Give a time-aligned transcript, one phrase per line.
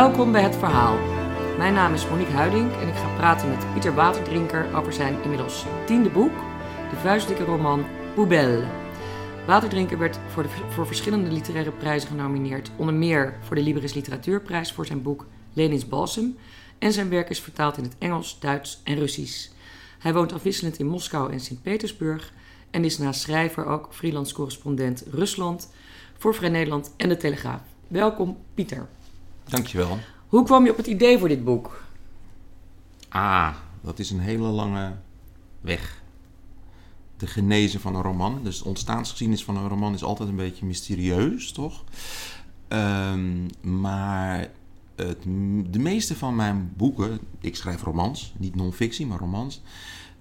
[0.00, 0.98] Welkom bij Het Verhaal.
[1.56, 5.64] Mijn naam is Monique Huiding en ik ga praten met Pieter Waterdrinker over zijn inmiddels
[5.86, 6.32] tiende boek,
[6.90, 7.84] de vuistdikke roman
[8.14, 8.64] Poubelle.
[9.46, 14.72] Waterdrinker werd voor, de, voor verschillende literaire prijzen genomineerd, onder meer voor de Libris Literatuurprijs
[14.72, 16.36] voor zijn boek Lenins Balsem
[16.78, 19.48] en zijn werk is vertaald in het Engels, Duits en Russisch.
[19.98, 22.32] Hij woont afwisselend in Moskou en Sint-Petersburg
[22.70, 25.72] en is naast schrijver ook freelance correspondent Rusland
[26.18, 27.60] voor Vrij Nederland en de Telegraaf.
[27.88, 28.88] Welkom Pieter.
[29.50, 29.98] Dankjewel.
[30.28, 31.84] Hoe kwam je op het idee voor dit boek?
[33.08, 34.96] Ah, dat is een hele lange
[35.60, 36.02] weg.
[37.16, 40.66] De genese van een roman, dus de ontstaansgeschiedenis van een roman is altijd een beetje
[40.66, 41.84] mysterieus, toch?
[42.68, 44.48] Ehm, maar
[44.96, 45.22] het,
[45.70, 49.62] de meeste van mijn boeken, ik schrijf romans, niet non-fictie, maar romans,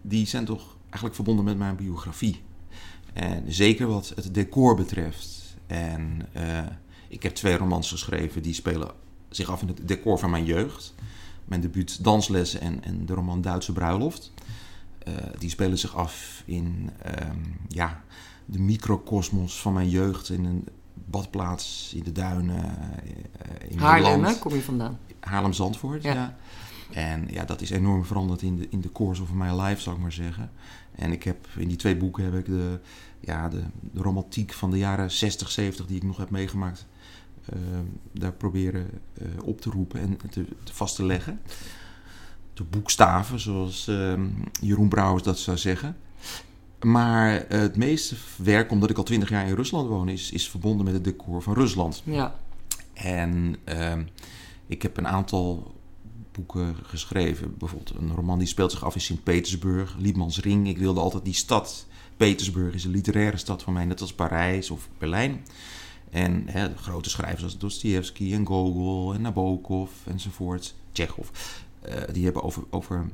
[0.02, 2.42] die zijn toch eigenlijk verbonden met mijn biografie.
[3.14, 5.56] En zeker wat het decor betreft.
[5.68, 6.60] En uh,
[7.08, 8.92] ik heb twee romans geschreven die spelen
[9.30, 10.94] zich af in het decor van mijn jeugd.
[11.46, 14.32] Mijn debuut Danslessen en, en de roman Duitse Bruiloft.
[15.08, 16.90] Uh, die spelen zich af in
[17.22, 18.04] um, ja,
[18.46, 20.30] de microcosmos van mijn jeugd.
[20.30, 22.56] In een badplaats in de duinen.
[22.56, 25.00] Uh, in Haarlem, hè, kom je vandaan?
[25.20, 26.14] Haarlem-Zandvoort, ja.
[26.14, 26.38] ja.
[26.92, 29.96] En ja, dat is enorm veranderd in de, in de course of my life, zou
[29.96, 30.52] ik maar zeggen.
[30.96, 32.80] En ik heb in die twee boeken heb ik de,
[33.20, 36.86] ja, de, de romantiek van de jaren 60, 70 die ik nog heb meegemaakt
[38.12, 38.90] daar proberen
[39.22, 41.42] uh, op te roepen en te, te, vast te leggen.
[42.54, 44.14] Te boekstaven, zoals uh,
[44.62, 45.98] Jeroen Brouwers dat zou zeggen.
[46.84, 50.86] Maar het meeste werk, omdat ik al twintig jaar in Rusland woon, is, is verbonden
[50.86, 52.02] met het decor van Rusland.
[52.06, 52.36] Ja.
[52.94, 54.04] En ehm,
[54.68, 55.76] ik heb een aantal
[56.32, 57.56] boeken geschreven.
[57.58, 60.68] Bijvoorbeeld een roman die speelt zich af in Sint-Petersburg, Liebmans Ring.
[60.68, 61.88] Ik wilde altijd die stad.
[62.18, 65.46] Petersburg is een literaire stad van mij, net als Parijs of Berlijn.
[66.10, 71.30] En hè, grote schrijvers als Dostoevsky en Gogol en Nabokov enzovoort, Tsjechov,
[71.88, 73.10] uh, die hebben over, over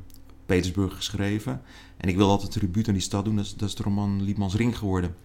[0.46, 1.62] Petersburg geschreven.
[1.98, 4.24] En ik wil altijd tribuut aan die stad doen, dat is, dat is de roman
[4.24, 5.16] Liebmans Ring geworden.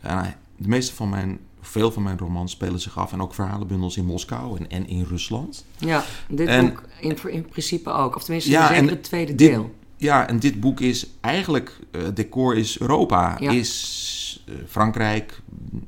[0.00, 3.96] En de meeste van mijn, veel van mijn romans spelen zich af en ook verhalenbundels
[3.96, 5.64] in Moskou en, en in Rusland.
[5.78, 9.48] Ja, dit en, boek in, in principe ook, of tenminste ja, zeker het tweede dit,
[9.48, 9.74] deel.
[9.96, 13.50] Ja, en dit boek is eigenlijk, uh, decor is Europa, ja.
[13.50, 15.40] is uh, Frankrijk,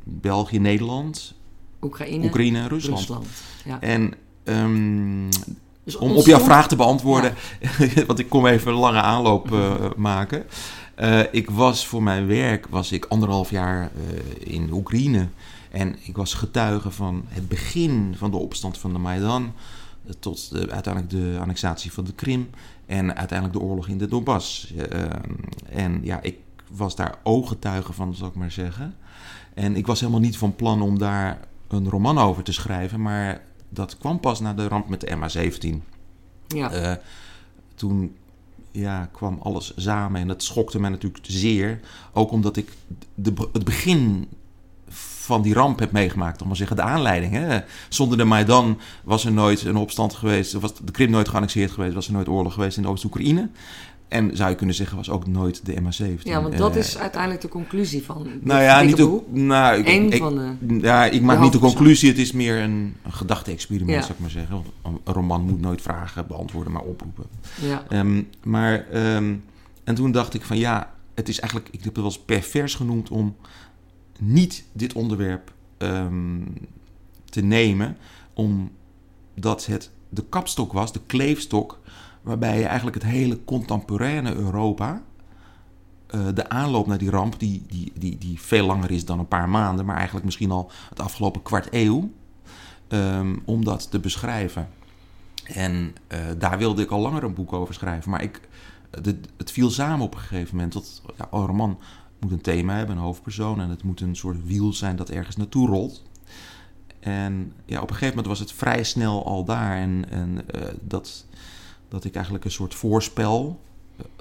[0.05, 1.35] België, Nederland,
[1.83, 2.99] Oekraïne, Oekraïne Rusland.
[2.99, 3.27] Rusland
[3.65, 3.81] ja.
[3.81, 5.29] En um,
[5.85, 7.35] dus om op jouw vraag te beantwoorden,
[7.79, 8.05] ja.
[8.07, 10.45] want ik kom even een lange aanloop uh, maken.
[11.01, 15.29] Uh, ik was voor mijn werk was ik anderhalf jaar uh, in Oekraïne.
[15.71, 19.53] En ik was getuige van het begin van de opstand van de Maidan.
[20.19, 22.51] Tot de, uiteindelijk de annexatie van de Krim.
[22.87, 24.75] En uiteindelijk de oorlog in de Donbass.
[25.69, 26.37] en ja, ik
[26.71, 28.95] was daar ooggetuige van, zal ik maar zeggen.
[29.55, 33.03] En ik was helemaal niet van plan om daar een roman over te schrijven.
[33.03, 35.83] Maar dat kwam pas na de ramp met de MH17.
[36.47, 36.75] Ja.
[36.75, 36.93] Uh,
[37.75, 38.17] toen
[38.71, 41.81] ja, kwam alles samen en dat schokte mij natuurlijk zeer.
[42.13, 42.73] Ook omdat ik
[43.15, 44.29] de, het begin
[45.27, 47.33] van die ramp heb meegemaakt, om maar zeggen, de aanleiding.
[47.33, 47.59] Hè?
[47.89, 51.95] Zonder de Maidan was er nooit een opstand geweest, was de Krim nooit geannexeerd geweest,
[51.95, 53.49] was er nooit oorlog geweest in Oost-Oekraïne.
[54.09, 56.23] En zou je kunnen zeggen, was ook nooit de MH17.
[56.23, 58.29] Ja, want dat uh, is uiteindelijk de conclusie van.
[58.41, 60.79] Nou ja, niet de, nou, ik, Eén ik, van de.
[60.81, 64.01] Ja, ik maak niet de conclusie, het is meer een, een gedachte-experiment, ja.
[64.01, 64.57] zou ik maar zeggen.
[64.57, 67.25] Een, een, roman moet nooit vragen beantwoorden, maar oproepen.
[67.61, 67.85] Ja.
[67.91, 69.45] Um, maar, um,
[69.85, 72.75] en toen dacht ik van ja, het is eigenlijk, ik heb het wel eens pervers
[72.75, 73.37] genoemd om
[74.19, 76.55] niet dit onderwerp um,
[77.25, 77.97] te nemen,
[78.35, 81.79] omdat het de kapstok was, de kleefstok
[82.27, 85.03] waarbij je eigenlijk het hele contemporaine Europa,
[86.15, 89.29] uh, de aanloop naar die ramp, die, die, die, die veel langer is dan een
[89.29, 92.11] paar maanden, maar eigenlijk misschien al het afgelopen kwart eeuw,
[92.89, 94.69] um, om dat te beschrijven.
[95.45, 98.41] En uh, daar wilde ik al langer een boek over schrijven, maar ik,
[99.37, 100.73] het viel samen op een gegeven moment.
[100.73, 101.79] Dat, ja, een roman
[102.21, 105.37] moet een thema hebben, een hoofdpersoon, en het moet een soort wiel zijn dat ergens
[105.37, 106.03] naartoe rolt.
[107.01, 109.77] En ja, op een gegeven moment was het vrij snel al daar.
[109.77, 111.27] En, en uh, dat,
[111.89, 113.61] dat ik eigenlijk een soort voorspel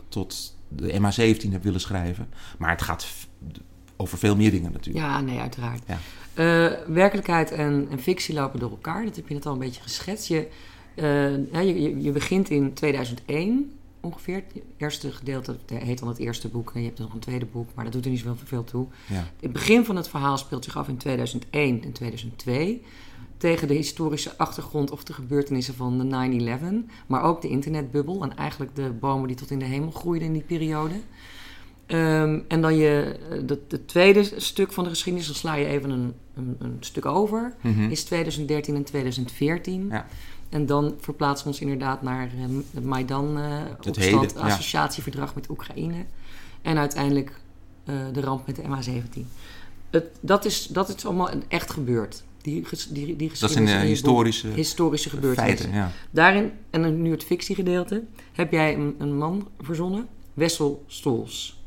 [0.07, 2.27] tot de MH17 heb willen schrijven.
[2.57, 3.07] Maar het gaat
[3.95, 5.05] over veel meer dingen natuurlijk.
[5.05, 5.81] Ja, nee, uiteraard.
[5.87, 5.97] Ja.
[6.35, 9.05] Uh, werkelijkheid en, en, fictie lopen door elkaar.
[9.05, 10.27] Dat heb je net al een beetje geschetst.
[10.27, 10.47] Je,
[10.95, 14.35] uh, je, je, begint in 2001 ongeveer.
[14.35, 16.71] Het eerste gedeelte heet dan het eerste boek.
[16.73, 18.87] En je hebt nog een tweede boek, maar dat doet er niet zo veel toe.
[19.07, 19.27] Ja.
[19.39, 22.83] Het begin van het verhaal speelt zich af in 2001 en 2002
[23.37, 28.35] tegen de historische achtergrond of de gebeurtenissen van de 9-11, maar ook de internetbubbel en
[28.35, 30.93] eigenlijk de bomen die tot in de hemel groeiden in die periode.
[31.87, 36.13] Um, en dan je, het tweede stuk van de geschiedenis, dan sla je even een,
[36.35, 37.89] een, een stuk over, Mhm.
[37.89, 39.87] is 2013 en 2014.
[39.89, 40.05] Ja.
[40.49, 44.41] En dan verplaatsen we ons inderdaad naar uh, het Maidan uh, opstand, heden, ja.
[44.41, 46.05] associatieverdrag met Oekraïne.
[46.61, 47.31] En uiteindelijk
[47.85, 49.21] uh, de ramp met de MH17.
[49.89, 52.23] Het, dat, is, dat is allemaal echt gebeurd.
[52.45, 55.57] Die, die, die dat zijn historische, historische gebeurtenissen.
[55.57, 55.79] feiten.
[55.79, 55.91] Ja.
[56.11, 61.63] Daarin, en nu het fictiegedeelte, heb jij een, een man verzonnen, Wessel Stols.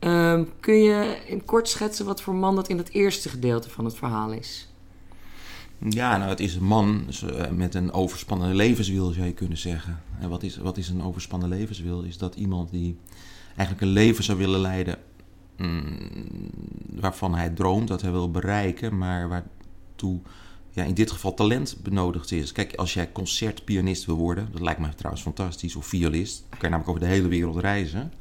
[0.00, 3.84] Um, kun je in kort schetsen wat voor man dat in het eerste gedeelte van
[3.84, 4.68] het verhaal is?
[5.88, 7.04] Ja, nou, het is een man
[7.56, 10.02] met een overspannen levenswil, zou je kunnen zeggen.
[10.20, 12.02] En wat is, wat is een overspannen levenswil?
[12.02, 12.96] Is dat iemand die
[13.56, 14.98] eigenlijk een leven zou willen leiden
[15.56, 15.84] mm,
[17.00, 19.44] waarvan hij droomt, dat hij wil bereiken, maar
[20.02, 20.20] waartoe
[20.70, 22.52] ja, in dit geval talent benodigd is.
[22.52, 26.60] Kijk, als jij concertpianist wil worden, dat lijkt me trouwens fantastisch, of violist, dan kan
[26.60, 28.12] je namelijk over de hele wereld reizen.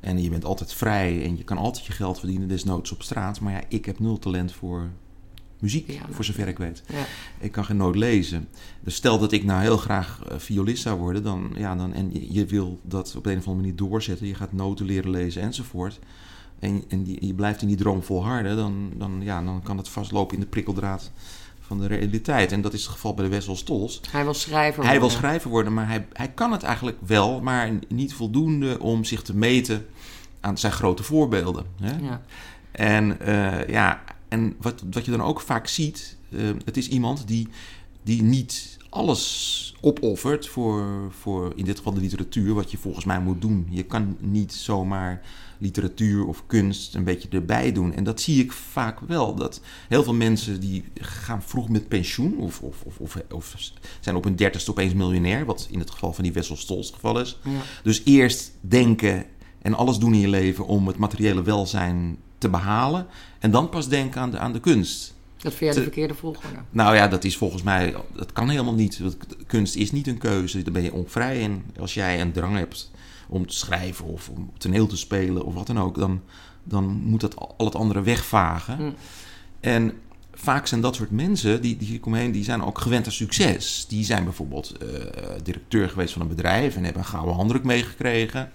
[0.00, 3.40] En je bent altijd vrij en je kan altijd je geld verdienen, desnoods op straat.
[3.40, 4.90] Maar ja, ik heb nul talent voor
[5.58, 6.82] muziek, Ja, voor zover ik weet.
[6.88, 7.04] Ja.
[7.38, 8.48] Ik kan geen noot lezen.
[8.80, 12.12] Dus stel dat ik nou heel graag eh, violist zou worden, dan, ja, dan, en
[12.12, 14.26] je, je wil dat op de een of andere manier doorzetten.
[14.26, 15.98] Je gaat noten leren lezen enzovoort.
[16.58, 19.88] En, en die, je blijft in die droom volharden, dan, dan, ja, dan kan het
[19.88, 21.10] vastlopen in de prikkeldraad
[21.60, 22.52] van de realiteit.
[22.52, 24.00] En dat is het geval bij de Wessel Stols.
[24.10, 25.18] Hij wil schrijver Hij wil worden.
[25.18, 29.36] schrijver worden, maar hij, hij kan het eigenlijk wel, maar niet voldoende om zich te
[29.36, 29.86] meten
[30.40, 31.64] aan zijn grote voorbeelden.
[31.80, 31.96] Hè?
[32.06, 32.22] Ja.
[32.70, 37.26] En eh, ja, en wat, wat je dan ook vaak ziet, eh, het is iemand
[37.28, 37.48] die,
[38.02, 43.20] die niet alles opoffert voor, voor in dit geval de literatuur, wat je volgens mij
[43.20, 43.66] moet doen.
[43.70, 45.22] Je kan niet zomaar
[45.58, 47.94] literatuur of kunst een beetje erbij doen.
[47.94, 49.34] En dat zie ik vaak wel.
[49.34, 53.56] Dat heel veel mensen die gaan vroeg met pensioen of, of, of, of, of
[54.00, 56.94] zijn op hun dertigste opeens miljonair, wat in het geval van die Wessel Stols het
[56.94, 57.38] geval is.
[57.44, 57.50] Ja.
[57.82, 59.24] Dus eerst denken
[59.62, 63.06] en alles doen in je leven om het materiële welzijn te behalen.
[63.38, 65.14] En dan pas denken aan de, aan de kunst.
[65.36, 66.56] Dat vind jij de verkeerde volgorde.
[66.70, 68.98] Nou ja, dat is volgens mij, dat kan helemaal niet.
[68.98, 69.16] Want
[69.46, 71.64] kunst is niet een keuze, daar ben je onvrij in.
[71.80, 72.90] Als jij een drang hebt
[73.28, 76.20] om te schrijven of om toneel te spelen of wat dan ook, dan,
[76.64, 78.76] dan moet dat al het andere wegvagen.
[78.76, 78.90] Hm.
[79.60, 79.92] En
[80.38, 83.12] vaak zijn dat soort mensen die, die hier komen heen, die zijn ook gewend aan
[83.12, 83.86] succes.
[83.88, 84.86] Die zijn bijvoorbeeld eh,
[85.42, 88.50] directeur geweest van een bedrijf en hebben een gouden handdruk meegekregen.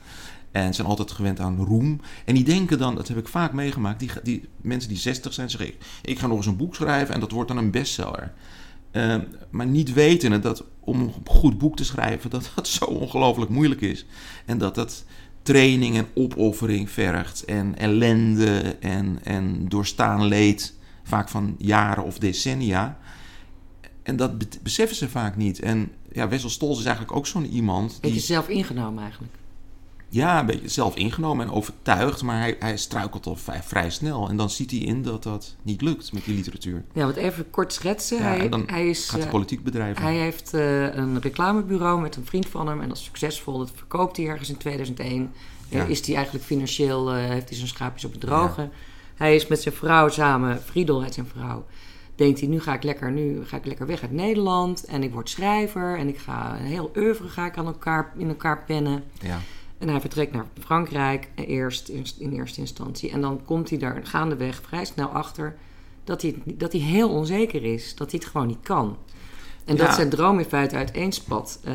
[0.51, 2.01] En zijn altijd gewend aan roem.
[2.25, 5.49] En die denken dan, dat heb ik vaak meegemaakt, die, die mensen die 60 zijn,
[5.49, 8.33] zeggen: ik, ik ga nog eens een boek schrijven en dat wordt dan een bestseller.
[8.91, 9.15] Eh,
[9.49, 13.81] maar niet weten dat om een goed boek te schrijven, dat dat zo ongelooflijk moeilijk
[13.81, 14.05] is.
[14.45, 15.05] En dat dat
[15.41, 17.45] training en opoffering vergt.
[17.45, 20.73] En ellende en, en doorstaan leed.
[21.03, 22.97] Vaak van jaren of decennia.
[24.03, 25.59] En dat be- beseffen ze vaak niet.
[25.59, 29.33] En ja, Wessel Stolz is eigenlijk ook zo'n iemand Beetje die zelf ingenomen eigenlijk.
[30.13, 34.29] Ja, een beetje zelf ingenomen en overtuigd, maar hij, hij struikelt al vrij, vrij snel.
[34.29, 36.83] En dan ziet hij in dat dat niet lukt met die literatuur.
[36.93, 38.17] Ja, wat even kort schetsen.
[38.17, 40.03] Ja, hij, dan hij, is, Gaat de eh, politiek bedrijven.
[40.03, 42.81] hij heeft eh, een reclamebureau met een vriend van hem.
[42.81, 43.57] En dat is succesvol.
[43.57, 45.31] Dat verkoopt hij ergens in 2001.
[45.69, 45.85] Eh, Ja.
[45.85, 48.69] is hij eigenlijk financieel, eh, heeft hij zijn schaapjes op het droge.
[49.15, 51.65] Hij is met zijn vrouw samen, Friedel heet zijn vrouw.
[52.15, 54.85] Denkt hij, nu ga ik lekker, nu ga ik lekker weg uit Nederland.
[54.85, 55.97] En ik word schrijver.
[55.97, 59.03] En ik ga een heel oeuvre ga ik aan elkaar, in elkaar pennen.
[59.21, 59.39] Ja,
[59.81, 63.11] En hij vertrekt naar Frankrijk eh, eerst in, in eerste instantie.
[63.11, 65.55] En dan komt hij daar gaandeweg vrij snel achter
[66.03, 67.95] dat hij, dat hij heel onzeker is.
[67.95, 68.97] Dat hij het gewoon niet kan.
[69.65, 69.85] En Ja.
[69.85, 71.73] dat zijn droom in feite uiteenspat eh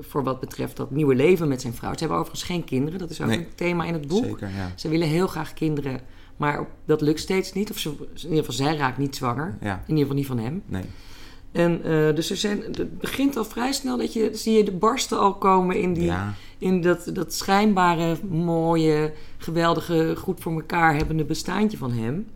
[0.00, 1.92] voor wat betreft dat nieuwe leven met zijn vrouw.
[1.92, 3.38] Ze hebben overigens geen kinderen, dat is ook Nee.
[3.38, 4.24] een thema in het boek.
[4.24, 4.48] zeker.
[4.56, 4.72] Ja.
[4.76, 6.00] Ze willen heel graag kinderen,
[6.36, 7.70] maar dat lukt steeds niet.
[7.70, 9.58] Of ze, in ieder geval, zij raakt niet zwanger.
[9.60, 10.62] ja, In ieder geval niet van hem.
[10.66, 10.82] nee.
[11.52, 14.72] En eh, dus er zijn, het begint al vrij snel dat je, zie je de
[14.72, 20.94] barsten al komen in die, Ja, in dat, dat schijnbare, mooie, geweldige, goed voor elkaar
[20.94, 22.26] hebbende bestaantje van hem.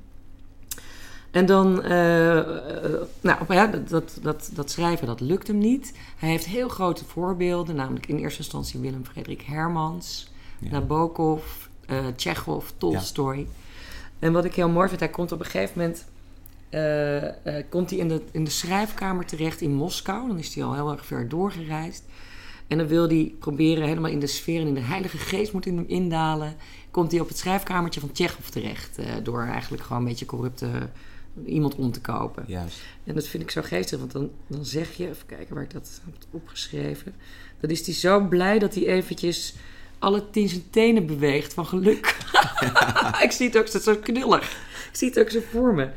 [1.30, 5.94] En dan, eh, eh, nou ja, dat, dat, dat, dat schrijven, dat lukt hem niet.
[6.16, 10.70] Hij heeft heel grote voorbeelden, namelijk in eerste instantie Willem Frederik Hermans, ja.
[10.70, 11.42] Nabokov,
[12.16, 13.46] Tsjechov, Tolstoy.
[14.18, 16.04] En wat ik heel mooi vind, hij komt op een gegeven moment
[16.72, 20.28] eh, eh, komt hij in de, in de schrijfkamer terecht in Moskou.
[20.28, 22.04] Dan is hij al heel erg ver doorgereisd.
[22.66, 25.66] En dan wil hij proberen helemaal in de sfeer en in de heilige geest moet
[25.66, 26.54] in hem indalen.
[26.90, 28.98] Komt hij op het schrijfkamertje van Tsjechov terecht.
[28.98, 30.68] eh, door eigenlijk gewoon een beetje corrupte
[31.46, 32.44] iemand om te kopen.
[32.46, 32.80] Juist.
[33.04, 35.72] En dat vind ik zo geestig, want dan, dan zeg je, even kijken waar ik
[35.72, 37.14] dat heb opgeschreven.
[37.60, 39.54] Dan is hij zo blij dat hij eventjes
[39.98, 42.16] alle tien zijn tenen beweegt van geluk.
[43.24, 44.50] ik zie het ook zo- zo knullig.
[44.90, 45.88] Ik zie het ook zo voor me.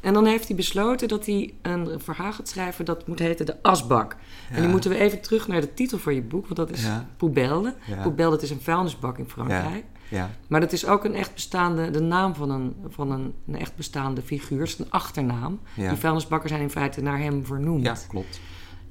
[0.00, 3.62] En dan heeft hij besloten dat hij een verhaal gaat schrijven dat moet heten De
[3.62, 4.16] Asbak.
[4.50, 6.82] En nu moeten we even terug naar de titel van je boek, want dat is
[6.82, 7.06] Ja.
[7.16, 7.74] Poubelle.
[7.86, 8.02] Ja.
[8.02, 9.84] Poubelle, dat is een vuilnisbak in Frankrijk.
[10.08, 13.58] Ja, Maar dat is ook een echt bestaande, de naam van een, van een, een
[13.58, 14.62] echt bestaande figuur.
[14.62, 15.60] Is een achternaam.
[15.76, 17.84] Die vuilnisbakken zijn in feite naar hem vernoemd.
[17.84, 18.40] ja, klopt.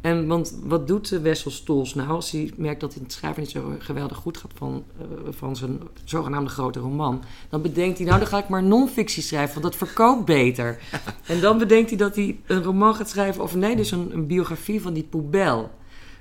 [0.02, 3.52] En want wat doet de Wessel Stols nou als hij merkt dat het schrijven niet
[3.52, 7.24] zo geweldig goed gaat van, eh, van zijn zogenaamde grote roman?
[7.50, 10.80] Dan bedenkt hij, nou dan ga ik maar non-fictie schrijven, want dat verkoopt beter.
[11.28, 14.28] en dan bedenkt hij dat hij een roman gaat schrijven, of nee, dus een, een
[14.28, 15.72] biografie van die Poubel.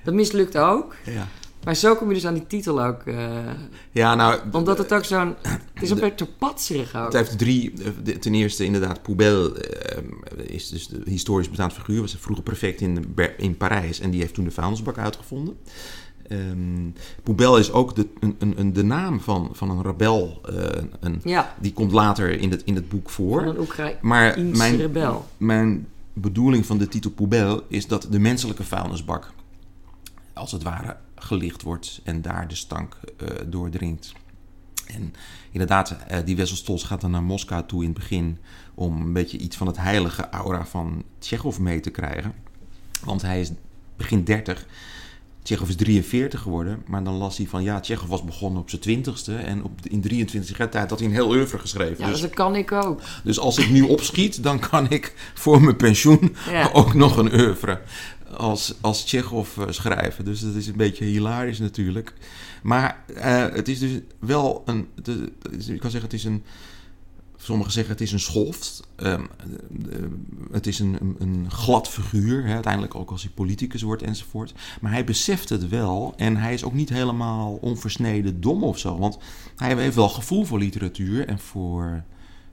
[0.03, 0.95] Dat mislukt ook.
[1.05, 1.27] Ja.
[1.69, 3.01] Maar zo kom je dus aan die titel ook.
[3.01, 3.27] eh,
[3.91, 4.39] Ja, nou...
[4.51, 5.35] omdat het ook zo'n...
[5.41, 7.03] Het is een beetje te patserig ook.
[7.05, 7.73] Het heeft drie.
[8.05, 10.03] eh, Ten eerste, inderdaad, Poubel eh,
[10.37, 12.01] is dus de historisch bestaand figuur.
[12.01, 15.57] Was vroeger prefect in, in Parijs en die heeft toen de vuilnisbak uitgevonden.
[16.27, 16.89] Ehm
[17.23, 20.41] Poubel is ook de, een, een, een- de naam van, van een rebel.
[20.45, 23.41] eh, een, Ja, die komt later in het, in het boek voor.
[23.43, 23.55] van
[24.37, 25.25] een mijn, rebel.
[25.37, 29.31] mijn bedoeling van de titel Poubel is dat de menselijke vuilnisbak
[30.33, 34.13] als het ware gelicht wordt en daar de stank eh, doordringt.
[34.87, 35.13] En
[35.51, 38.37] inderdaad, eh, die Wessel Stolz gaat dan naar Moskou toe in het begin
[38.73, 42.33] om een beetje iets van het heilige aura van Tsjechov mee te krijgen.
[43.03, 43.51] Want hij is
[43.95, 44.65] begin 30.
[45.49, 49.05] Tsjechov is 43 geworden, maar dan las hij van ja, Tsjechov was begonnen op zijn
[49.05, 52.05] 20ste en op, in 23 jaar tijd had hij een heel oeuvre geschreven.
[52.05, 53.01] Ja, dus, dat kan ik ook.
[53.23, 56.69] dus als ik nu opschiet, dan kan ik voor mijn pensioen Ja.
[56.73, 57.81] ook nog een oeuvre
[58.37, 60.25] als, als Tsjechov eh, schrijven.
[60.25, 62.13] Dus dat is een beetje hilarisch natuurlijk.
[62.61, 64.87] Maar eh, het is dus wel een...
[65.67, 66.43] ik kan zeggen, het is een...
[67.41, 68.81] Sommigen zeggen het is een schoft.
[68.95, 69.23] Ehm,
[69.69, 70.09] de-
[70.51, 72.45] het is een, een, glad figuur.
[72.45, 74.53] Hè, uiteindelijk ook als hij politicus wordt enzovoort.
[74.81, 76.13] Maar hij beseft het wel.
[76.17, 78.97] En hij is ook niet helemaal onversneden dom of zo.
[78.97, 79.17] Want
[79.55, 82.03] hij heeft wel gevoel voor literatuur en voor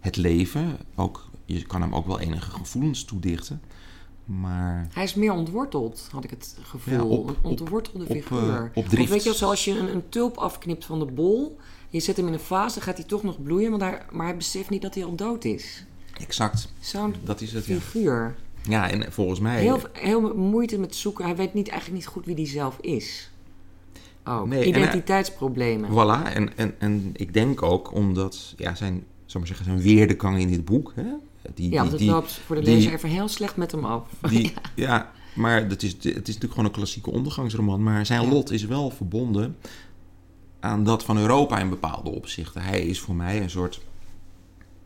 [0.01, 0.77] het leven.
[0.95, 3.61] Ook, je kan hem ook wel enige gevoelens toedichten.
[4.25, 6.95] Maar Hij is meer ontworteld, had ik het gevoel.
[6.95, 8.55] Ja, op- een ontwortelde op, figuur.
[8.57, 9.11] eh, op Of drift.
[9.11, 11.59] weet je, zoals je een, een tulp afknipt van de bol...
[11.97, 13.71] je zet hem in een vaas, dan gaat hij toch nog bloeien...
[13.71, 15.85] maar, daar, maar hij beseft niet dat hij al dood is.
[16.21, 17.65] exact, Zo'n dat is het.
[17.65, 18.35] Figuur.
[18.69, 19.61] ja en volgens mij...
[19.61, 21.25] Heel, heel moeite met zoeken.
[21.25, 23.31] Hij weet niet, eigenlijk niet goed wie hij zelf is.
[24.25, 25.91] Oh, Nee, en identiteitsproblemen.
[25.91, 30.39] Voilà, en, en, en ik denk ook omdat ja, zijn, zal maar zeggen, zijn weerdegang
[30.39, 30.93] in dit boek...
[30.95, 31.05] Hè,
[31.55, 34.03] die, ja, die, die, loopt voor de die- lezer even heel slecht met hem af.
[34.31, 35.13] Die, ja.
[35.35, 37.83] maar dat is, het is natuurlijk gewoon een klassieke ondergangsroman.
[37.83, 38.29] Maar zijn Ja.
[38.29, 39.57] lot is wel verbonden
[40.67, 42.63] aan dat van Europa in bepaalde opzichten.
[42.63, 43.81] Hij is voor mij een soort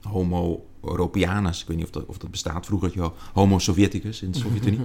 [0.02, 1.60] homo Europeanus.
[1.60, 2.66] Ik weet niet of dat, of dat bestaat.
[2.66, 4.80] Vroeger had je homo Sovjeticus in de Sovjet-Unie.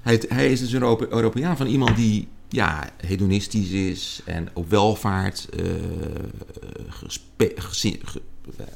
[0.00, 4.70] hij, hij is dus een Europe- Europeaan van iemand die ja, hedonistisch is en op
[4.70, 5.48] welvaart
[6.88, 8.22] gespe- gezi- ge-
[8.56, 8.66] eh,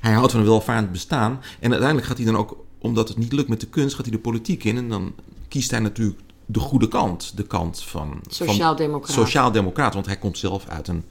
[0.00, 1.40] hij houdt van een welvarend bestaan.
[1.60, 4.14] En uiteindelijk gaat hij dan ook, omdat het niet lukt met de kunst, gaat hij
[4.14, 4.76] de politiek in.
[4.76, 5.14] En dan
[5.48, 6.20] kiest hij natuurlijk
[6.52, 7.36] de goede kant.
[7.36, 8.20] De kant van...
[9.12, 11.04] Sociaal-democraat, want hij komt zelf uit een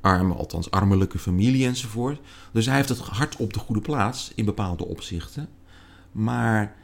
[0.00, 2.20] arme, althans armelijke familie enzovoort.
[2.52, 5.48] Dus hij heeft het hart op de goede plaats in bepaalde opzichten.
[6.12, 6.76] Maar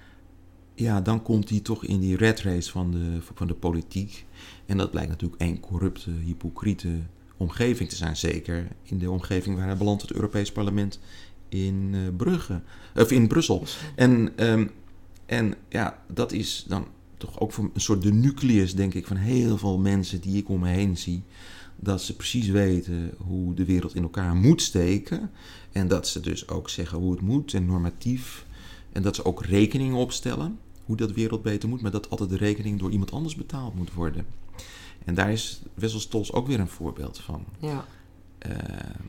[0.74, 4.26] ja, dan komt hij toch in die red race van de, van de politiek.
[4.66, 6.88] En dat blijkt natuurlijk één corrupte, hypocriete
[7.36, 8.16] omgeving te zijn.
[8.16, 11.00] Zeker in de omgeving waar hij belandt, het Europees Parlement
[11.48, 12.60] in eh, Brugge.
[12.94, 13.64] Of in Brussel.
[13.94, 14.66] En, ehm,
[15.26, 16.86] en ja, dat is dan
[17.18, 20.48] toch ook voor een soort de nucleus, denk ik, van heel veel mensen die ik
[20.48, 21.22] om me heen zie.
[21.76, 25.30] Dat ze precies weten hoe de wereld in elkaar moet steken.
[25.72, 28.46] En dat ze dus ook zeggen hoe het moet en normatief.
[28.92, 31.80] En dat ze ook rekeningen opstellen hoe dat wereld beter moet.
[31.80, 34.26] Maar dat altijd de rekening door iemand anders betaald moet worden.
[35.04, 37.44] En daar is Wessel Stolz ook weer een voorbeeld van.
[37.58, 37.84] Ja.
[38.38, 38.50] Eh,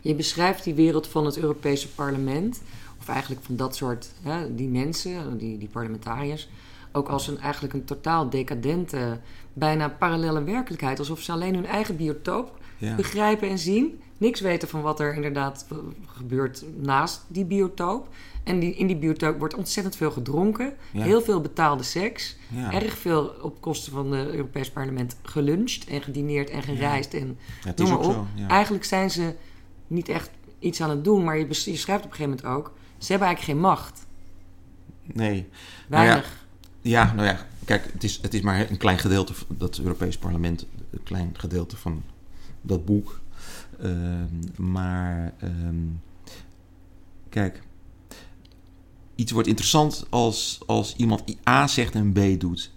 [0.01, 2.62] Je beschrijft die wereld van het Europese parlement,
[3.00, 6.50] of eigenlijk van dat soort, hè, die mensen, die, die parlementariërs,
[6.91, 9.19] ook als een, eigenlijk een totaal decadente,
[9.53, 11.00] bijna parallele werkelijkheid.
[11.00, 12.96] Alsof ze alleen hun eigen biotoop ja.
[12.96, 14.01] begrijpen en zien.
[14.17, 15.67] Niks weten van wat er inderdaad
[16.05, 18.08] gebeurt naast die biotoop.
[18.43, 21.03] En die, in die biotoop wordt ontzettend veel gedronken, Ja.
[21.03, 22.72] heel veel betaalde seks, Ja.
[22.74, 27.38] erg veel op kosten van het Europees parlement geluncht en gedineerd en gereisd en
[27.75, 28.03] Noem maar op.
[28.03, 28.25] zo.
[28.48, 29.36] Eigenlijk zijn ze
[29.88, 30.29] niet echt
[30.60, 32.74] iets aan het doen, maar je, je schrijft op een gegeven moment ook...
[32.98, 34.05] ze hebben eigenlijk geen macht.
[35.03, 35.48] Nee.
[35.88, 36.38] Nou ja, Weinig.
[36.82, 40.18] Ja, nou ja, kijk, het is, het is maar een klein gedeelte van dat Europees
[40.18, 42.04] Parlement, een klein gedeelte van
[42.62, 43.20] dat boek.
[43.82, 45.76] Ehm, maar ehm,
[47.30, 47.62] kijk,
[49.16, 52.72] iets wordt interessant als, als iemand A zegt en B doet.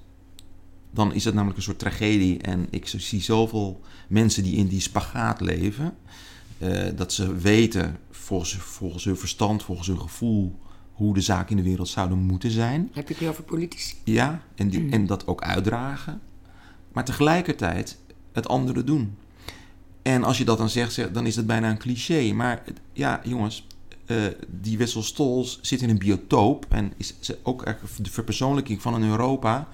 [0.90, 2.38] Dan is het namelijk een soort tragedie.
[2.38, 5.96] En ik zie zoveel mensen die in die spagaat leven.
[6.58, 10.58] eh, dat ze weten, volgens, volgens hun verstand, volgens hun gevoel,
[10.92, 12.90] hoe de zaken in de wereld zouden moeten zijn.
[12.92, 13.94] Heb je het nu over politici?
[14.04, 16.20] Ja, en, die, en dat ook uitdragen.
[16.92, 17.98] Maar tegelijkertijd
[18.32, 19.16] het andere doen.
[20.02, 22.32] En als je dat dan zegt, zeg- dan is het bijna een cliché.
[22.32, 23.66] Maar ja, jongens,
[24.06, 24.16] eh,
[24.48, 26.66] die Wessel Stolz zit in een biotoop.
[26.68, 27.64] En is ook
[28.02, 29.68] de verpersoonlijking van een Europa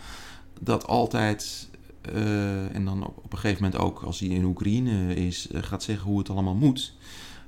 [0.60, 1.68] dat altijd,
[2.02, 5.62] eh, en dan op, op een gegeven moment ook als hij in Oekraïne is, eh,
[5.62, 6.96] gaat zeggen hoe het allemaal moet.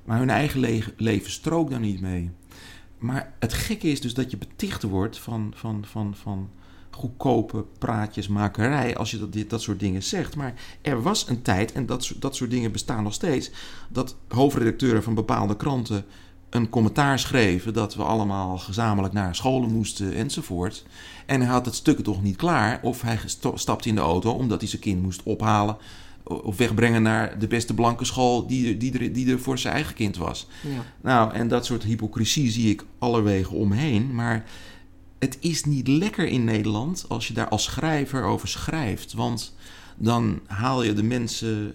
[0.04, 2.30] Maar hun eigen le- leven strookt daar niet mee.
[3.00, 6.50] Maar het gekke is dus dat je beticht wordt van, van, van, van
[6.90, 10.36] goedkope praatjesmakerij als je dat, dat soort dingen zegt.
[10.36, 13.50] Maar er was een tijd, en dat, dat soort dingen bestaan nog steeds,
[13.88, 16.04] dat hoofdredacteuren van bepaalde kranten
[16.50, 20.84] een commentaar schreven dat we allemaal gezamenlijk naar scholen moesten enzovoort.
[21.26, 23.18] En hij had het stuk toch niet klaar of hij
[23.54, 25.76] stapte in de auto omdat hij zijn kind moest ophalen
[26.30, 29.74] of wegbrengen naar de beste blanke school die, er- die, er, die er voor zijn
[29.74, 30.46] eigen kind was.
[30.62, 30.84] Ja.
[31.00, 34.14] Nou, en dat soort hypocrisie zie ik allerwegen omheen.
[34.14, 34.44] Maar
[35.18, 39.12] het is niet lekker in Nederland als je daar als schrijver over schrijft.
[39.12, 39.54] Want
[39.96, 41.74] dan haal je de mensen,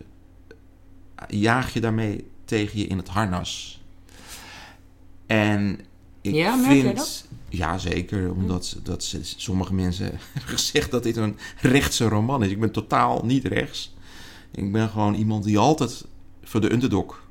[1.28, 3.82] jaag je daarmee tegen je in het harnas.
[5.26, 5.80] En
[6.22, 6.98] ik Ja, merk vind.
[6.98, 7.26] dat?
[7.50, 8.32] Ja, zeker.
[8.32, 12.52] Omdat dat sommige mensen hebben gezegd dat dit een rechtse roman is.
[12.52, 13.94] Ik ben totaal niet rechts.
[14.56, 16.06] Ik ben gewoon iemand die altijd
[16.44, 17.24] voor de underdog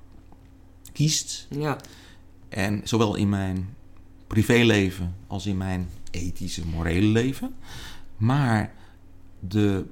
[0.92, 1.46] kiest.
[1.50, 1.76] Ja.
[2.48, 3.74] En zowel in mijn
[4.26, 7.54] privéleven als in mijn ethische, morele leven.
[8.16, 8.74] Maar
[9.40, 9.84] de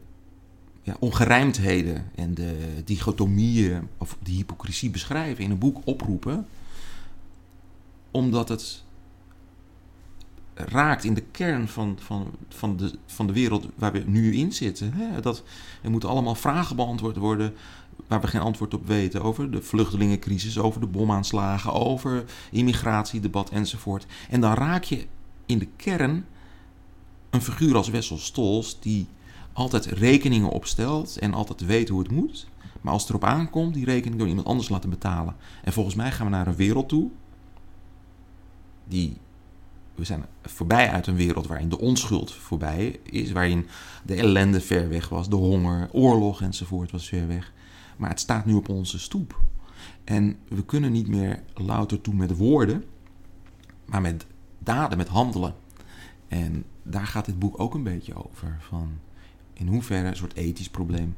[0.83, 6.47] ja, ongerijmdheden en de dichotomieën of die hypocrisie beschrijven in een boek oproepen.
[8.11, 8.85] Omdat het
[10.55, 14.53] raakt in de kern van, van, van, de, van de wereld waar we nu in
[14.53, 14.93] zitten.
[14.93, 15.21] Hè?
[15.21, 15.43] Dat
[15.83, 17.55] er moeten allemaal vragen beantwoord worden
[18.07, 19.23] waar we geen antwoord op weten.
[19.23, 24.07] Over de vluchtelingencrisis, over de bomaanslagen, over immigratiedebat enzovoort.
[24.31, 25.07] En dan raak je
[25.47, 26.27] in de kern
[27.31, 29.07] een figuur als Wessel Stols die
[29.53, 32.47] altijd rekeningen opstelt en altijd weet hoe het moet.
[32.81, 35.37] Maar als het erop aankomt, die rekening door iemand anders laten betalen.
[35.65, 37.11] En volgens mij gaan we naar een wereld toe
[38.85, 39.17] die
[39.95, 43.67] we zijn voorbij uit een wereld waarin de onschuld voorbij is, waarin
[44.05, 47.53] de ellende ver weg was, de honger, oorlog enzovoort was ver weg.
[47.97, 49.41] Maar het staat nu op onze stoep.
[50.05, 52.85] En we kunnen niet meer louter toe met woorden,
[53.85, 54.27] maar met
[54.59, 55.55] daden, met handelen.
[56.29, 58.57] En daar gaat dit boek ook een beetje over.
[58.61, 58.89] Van
[59.53, 61.17] in hoeverre een soort ethisch probleem.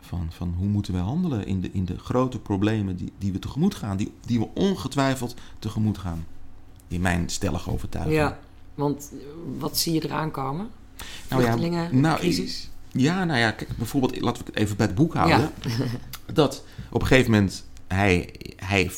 [0.00, 3.38] Van, van hoe moeten we handelen in de, in de grote problemen die, die we
[3.38, 6.24] tegemoet gaan, die, die we ongetwijfeld tegemoet gaan.
[6.92, 8.16] In mijn stellige overtuiging.
[8.16, 8.38] ja,
[8.74, 9.18] want eh,
[9.58, 10.70] wat zie je eraan komen?
[11.28, 12.48] Nou ja, nou?
[12.92, 15.50] Ja, nou ja, kijk, bijvoorbeeld, laten we het even bij het boek houden.
[15.66, 15.84] Ja.
[16.32, 18.90] Dat op een gegeven moment hij, hij,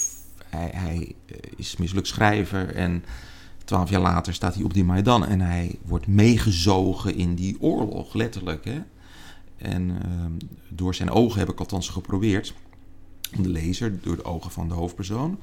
[0.48, 3.04] hij, hij eh, is mislukt schrijver en
[3.64, 8.14] twaalf jaar later staat hij op die Maidan en hij wordt meegezogen in die oorlog,
[8.14, 8.64] letterlijk.
[8.64, 8.82] Hè?
[9.56, 10.32] En ehm,
[10.68, 12.54] door zijn ogen heb ik althans geprobeerd,
[13.36, 15.38] om de lezer, door de ogen van de hoofdpersoon,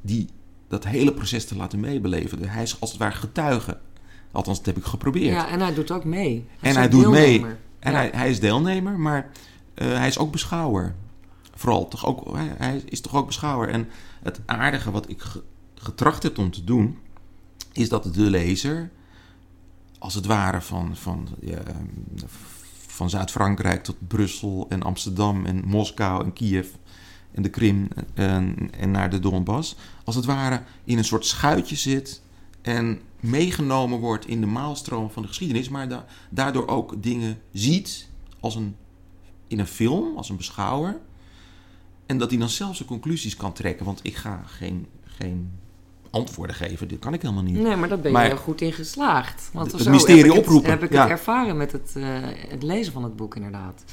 [0.00, 0.28] die
[0.68, 2.48] dat hele proces te laten meebeleven.
[2.48, 3.78] Hij is als het ware getuige.
[4.32, 5.34] Althans, dat heb ik geprobeerd.
[5.34, 6.46] Ja, en hij doet ook mee.
[6.60, 7.24] En is hij doet mee.
[7.32, 7.58] deelnemer.
[7.78, 7.98] En Ja.
[7.98, 9.30] hij, hij is deelnemer, maar
[9.74, 10.94] eh, hij is ook beschouwer.
[11.54, 13.68] Vooral, toch ook, hij, hij is toch ook beschouwer.
[13.68, 13.88] En
[14.22, 15.42] het aardige wat ik ge-
[15.74, 16.98] getracht heb om te doen,
[17.72, 18.90] is dat de lezer,
[19.98, 21.58] als het ware van, van, ja,
[22.86, 26.68] van Zuid-Frankrijk tot Brussel en Amsterdam en Moskou en Kiev
[27.38, 31.76] en de Krim en, en naar de Donbass, als het ware in een soort schuitje
[31.76, 32.22] zit
[32.62, 38.08] en meegenomen wordt in de maalstroom van de geschiedenis, maar da- daardoor ook dingen ziet
[38.40, 38.76] als een,
[39.46, 40.98] in een film, als een beschouwer.
[42.06, 43.84] En dat hij dan zelf zijn conclusies kan trekken.
[43.86, 45.50] Want ik ga geen, geen
[46.10, 47.54] antwoorden geven, dit kan ik helemaal niet.
[47.54, 49.50] Nee, maar daar ben je Maar- heel goed in geslaagd.
[49.52, 51.00] Want Het zo mysterie heb ik het- oproepen, heb ik ja.
[51.02, 52.04] het ervaren met het, eh,
[52.48, 53.84] het lezen van het boek, inderdaad.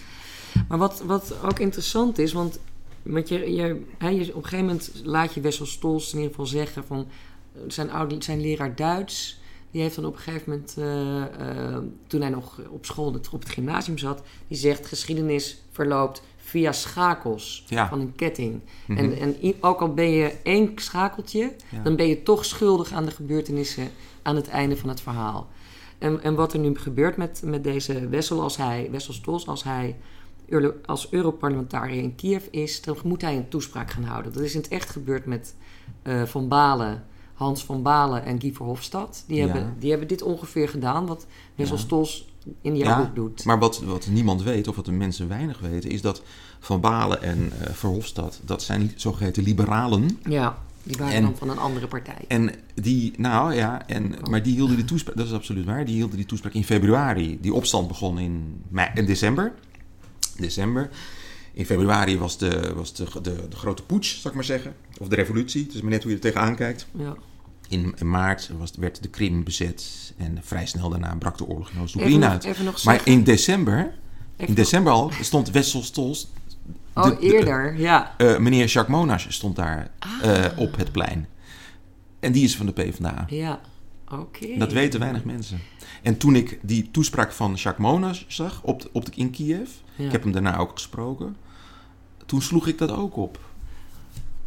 [0.67, 2.59] Maar wat, wat ook interessant is, want
[3.05, 6.83] met je, je, op een gegeven moment laat je Wessel Stols in ieder geval zeggen
[6.83, 7.07] van
[7.53, 9.39] eh, zijn, oude, zijn leraar Duits.
[9.71, 13.39] Die heeft dan op een gegeven moment, eh, eh, toen hij nog op school op
[13.39, 17.87] het gymnasium zat, die zegt geschiedenis verloopt via schakels Ja.
[17.89, 18.61] van een ketting.
[18.87, 18.99] Mhm.
[18.99, 21.81] En, en ook al ben je één schakeltje, Ja.
[21.83, 23.89] dan ben je toch schuldig aan de gebeurtenissen
[24.21, 25.47] aan het einde van het verhaal.
[25.97, 29.63] En, en wat er nu gebeurt met, met deze Wessel, als hij, Wessel Stols, als
[29.63, 29.95] hij
[30.85, 34.33] als Europarlementariër in Kiev is, dan moet hij een toespraak gaan houden.
[34.33, 35.55] Dat is in het echt gebeurd met
[36.01, 37.03] eh, Van Balen,
[37.33, 39.23] Hans van Balen en Guy Verhofstadt.
[39.27, 39.45] Die, Ja.
[39.45, 41.81] hebben, die hebben dit ongeveer gedaan, wat Wessel Ja.
[41.81, 43.45] Stols in jouw Ja, boek doet.
[43.45, 46.21] Maar wat, wat niemand weet, of wat de mensen weinig weten, is dat
[46.59, 50.19] Van Balen en eh, Verhofstadt, dat zijn zogeheten liberalen.
[50.29, 52.25] Ja, die waren En- dan van een andere partij.
[52.27, 55.95] En die, nou ja, en, maar die hielden die toespraak, dat is absoluut waar, die
[55.95, 57.37] hielden die toespraak in februari.
[57.41, 59.53] Die opstand begon in, mei, in december.
[60.37, 60.89] December.
[61.53, 64.75] In februari was, de, was de, de, de grote putsch, zal ik maar zeggen.
[64.99, 66.85] Of de revolutie, het is maar net hoe je er tegenaan kijkt.
[66.91, 67.15] Ja.
[67.69, 71.69] in, in maart was, werd de Krim bezet en vrij snel daarna brak de oorlog
[71.69, 72.43] in Oost-Oekraïne uit.
[72.43, 73.93] even nog Maar in december,
[74.37, 76.25] Even in december al, stond Wessel Stolz,
[76.93, 78.13] Oh, de- de- eerder, ja.
[78.17, 80.45] eh, meneer Jacques Monash stond daar Ah.
[80.45, 81.27] eh, op het plein.
[82.19, 83.25] En die is van de PvdA.
[83.29, 83.61] Ja,
[84.11, 84.57] oké.
[84.57, 85.59] Dat weten weinig mensen.
[86.05, 89.69] En toen ik die toespraak van Jacques Monash zag op de, op de, in Kiev,
[89.95, 90.05] Ja.
[90.05, 91.35] ik heb hem daarna ook gesproken,
[92.25, 93.39] toen sloeg ik dat ook op.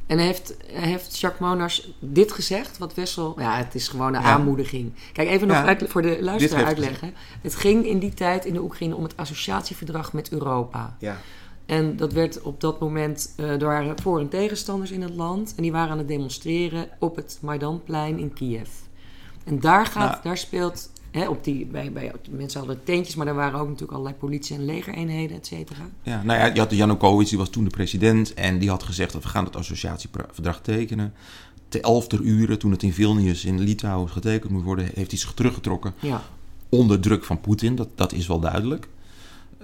[0.06, 2.78] En heeft, heeft Jacques Monash dit gezegd?
[2.78, 3.34] Wat Wessel...
[3.40, 4.26] Ja, het is gewoon een Ja.
[4.26, 4.92] aanmoediging.
[5.12, 7.14] Kijk, even nog Ja, uit, voor de luisteraar uitleggen.
[7.42, 10.96] Het ging in die tijd in de Oekraïne om het associatieverdrag met Europa.
[10.98, 11.16] Ja.
[11.66, 15.52] En dat werd op dat moment eh door voor- en tegenstanders in het land.
[15.56, 18.68] En die waren aan het demonstreren op het Maidanplein in Kiev.
[19.44, 20.22] En daar, gaat, Nou.
[20.22, 20.90] daar speelt...
[21.10, 24.56] Hè, op die, bij, bij, mensen hadden tentjes, maar er waren ook natuurlijk allerlei politie-
[24.56, 25.88] en legereenheden, et cetera.
[26.02, 28.34] Ja, nou ja, je had Janukovic, die was toen de president.
[28.34, 31.12] En die had gezegd dat we gaan het associatieverdrag tekenen.
[31.68, 35.20] Te elf ter uur, toen het in Vilnius in Litouwen getekend moet worden, heeft hij
[35.20, 35.94] zich teruggetrokken.
[36.00, 36.22] Ja,
[36.68, 38.88] Onder druk van Poetin, dat, dat is wel duidelijk.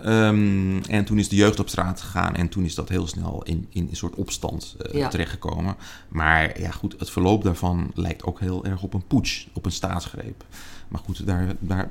[0.02, 3.42] Ehm, en toen is de jeugd op straat gegaan en toen is dat heel snel
[3.42, 5.08] in, in een soort opstand eh, Ja.
[5.08, 5.76] terechtgekomen.
[6.08, 9.72] Maar ja, goed, het verloop daarvan lijkt ook heel erg op een putsch, op een
[9.72, 10.44] staatsgreep.
[10.88, 11.90] Maar goed, daar, daar,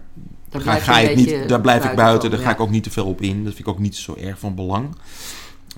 [0.49, 3.05] daar ga, ik niet, daar blijf ik buiten, daar ga ik ook niet te veel
[3.05, 3.43] op in.
[3.43, 4.95] Dat vind ik ook niet zo erg van belang.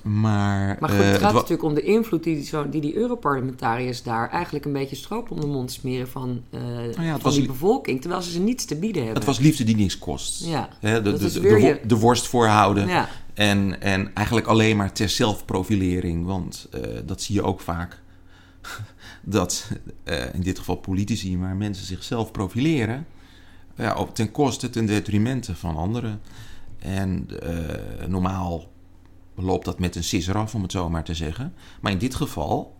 [0.02, 2.96] Maar, Maar goed, eh, het gaat wa- natuurlijk om de invloed die, zo, die die
[2.96, 6.60] Europarlementariërs daar eigenlijk een beetje stroop om de mond smeren van, eh,
[6.94, 9.18] het van die bevolking, terwijl ze ze niets te bieden hebben.
[9.22, 10.44] het was liefde die niks kost.
[10.44, 12.88] Ja, de, de, de, je- worst voorhouden.
[12.88, 16.26] ja, En, en eigenlijk alleen maar ter zelfprofilering.
[16.26, 18.00] Want eh, dat zie je ook vaak.
[19.28, 19.70] Dat
[20.04, 23.06] eh, in dit geval politici, maar mensen zichzelf profileren.
[23.76, 26.20] Ja, op, ten koste, ten detrimente van anderen.
[26.78, 28.68] En eh, normaal
[29.36, 31.54] loopt dat met een sisser af, om het zo maar te zeggen.
[31.80, 32.76] Maar in dit geval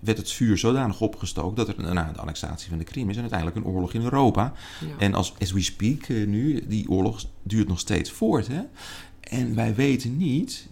[0.00, 3.20] werd het vuur zodanig opgestookt dat er na de annexatie van de Krim is en
[3.20, 4.52] uiteindelijk een oorlog in Europa.
[4.80, 4.86] ja.
[4.98, 8.46] En als as we speak eh, nu, die oorlog duurt nog steeds voort.
[8.46, 8.62] Hè?
[9.20, 10.68] En wij weten niet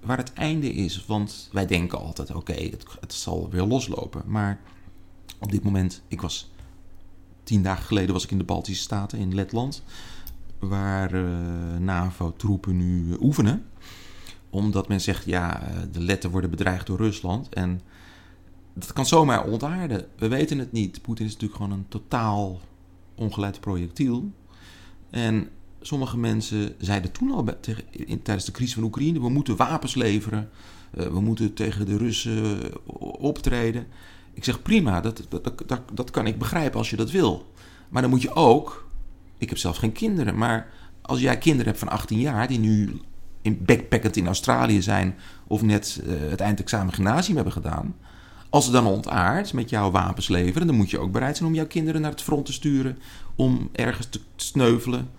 [0.00, 1.04] waar het einde is.
[1.06, 4.22] Want wij denken altijd, oké, het, het zal weer loslopen.
[4.26, 4.60] Maar
[5.38, 6.50] op dit moment, ik was
[7.42, 9.82] tien dagen geleden was ik in de Baltische Staten, in Letland.
[10.58, 13.64] Waar eh, NAVO-troepen nu eh, oefenen.
[14.52, 17.48] Omdat men zegt, ja, eh, de Letten worden bedreigd door Rusland.
[17.48, 17.80] En
[18.74, 20.06] dat kan zomaar ontaarden.
[20.16, 21.02] We weten het niet.
[21.02, 22.60] Poetin is natuurlijk gewoon een totaal
[23.14, 24.30] ongeleid projectiel.
[25.10, 25.48] En
[25.80, 27.44] sommige mensen zeiden toen al
[28.22, 30.50] tijdens de crisis van Oekraïne: we moeten wapens leveren.
[30.90, 32.58] eh, we moeten tegen de Russen
[33.20, 33.86] optreden.
[34.34, 37.52] Ik zeg prima, dat, dat, dat, dat kan ik begrijpen als je dat wil.
[37.88, 38.90] Maar dan moet je ook.
[39.38, 43.00] Ik heb zelf geen kinderen, maar als jij kinderen hebt van 18 jaar die nu
[43.42, 45.14] in backpackend in Australië zijn
[45.46, 47.94] of net eh, het eindexamen gymnasium hebben gedaan.
[48.50, 51.54] Als ze dan ontaard met jouw wapens leveren, dan moet je ook bereid zijn om
[51.54, 52.98] jouw kinderen naar het front te sturen.
[53.34, 55.10] Om ergens te sneuvelen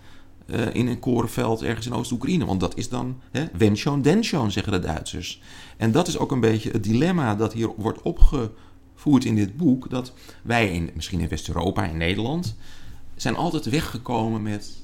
[0.46, 2.44] eh, in een korenveld ergens in Oost-Oekraïne.
[2.44, 5.42] Want dat is dan hè, wenn schon, den schon, zeggen de Duitsers.
[5.76, 9.90] En dat is ook een beetje het dilemma dat hier wordt opgevoerd in dit boek.
[9.90, 12.56] Dat wij, in, misschien in West-Europa, in Nederland,
[13.14, 14.82] zijn altijd weggekomen met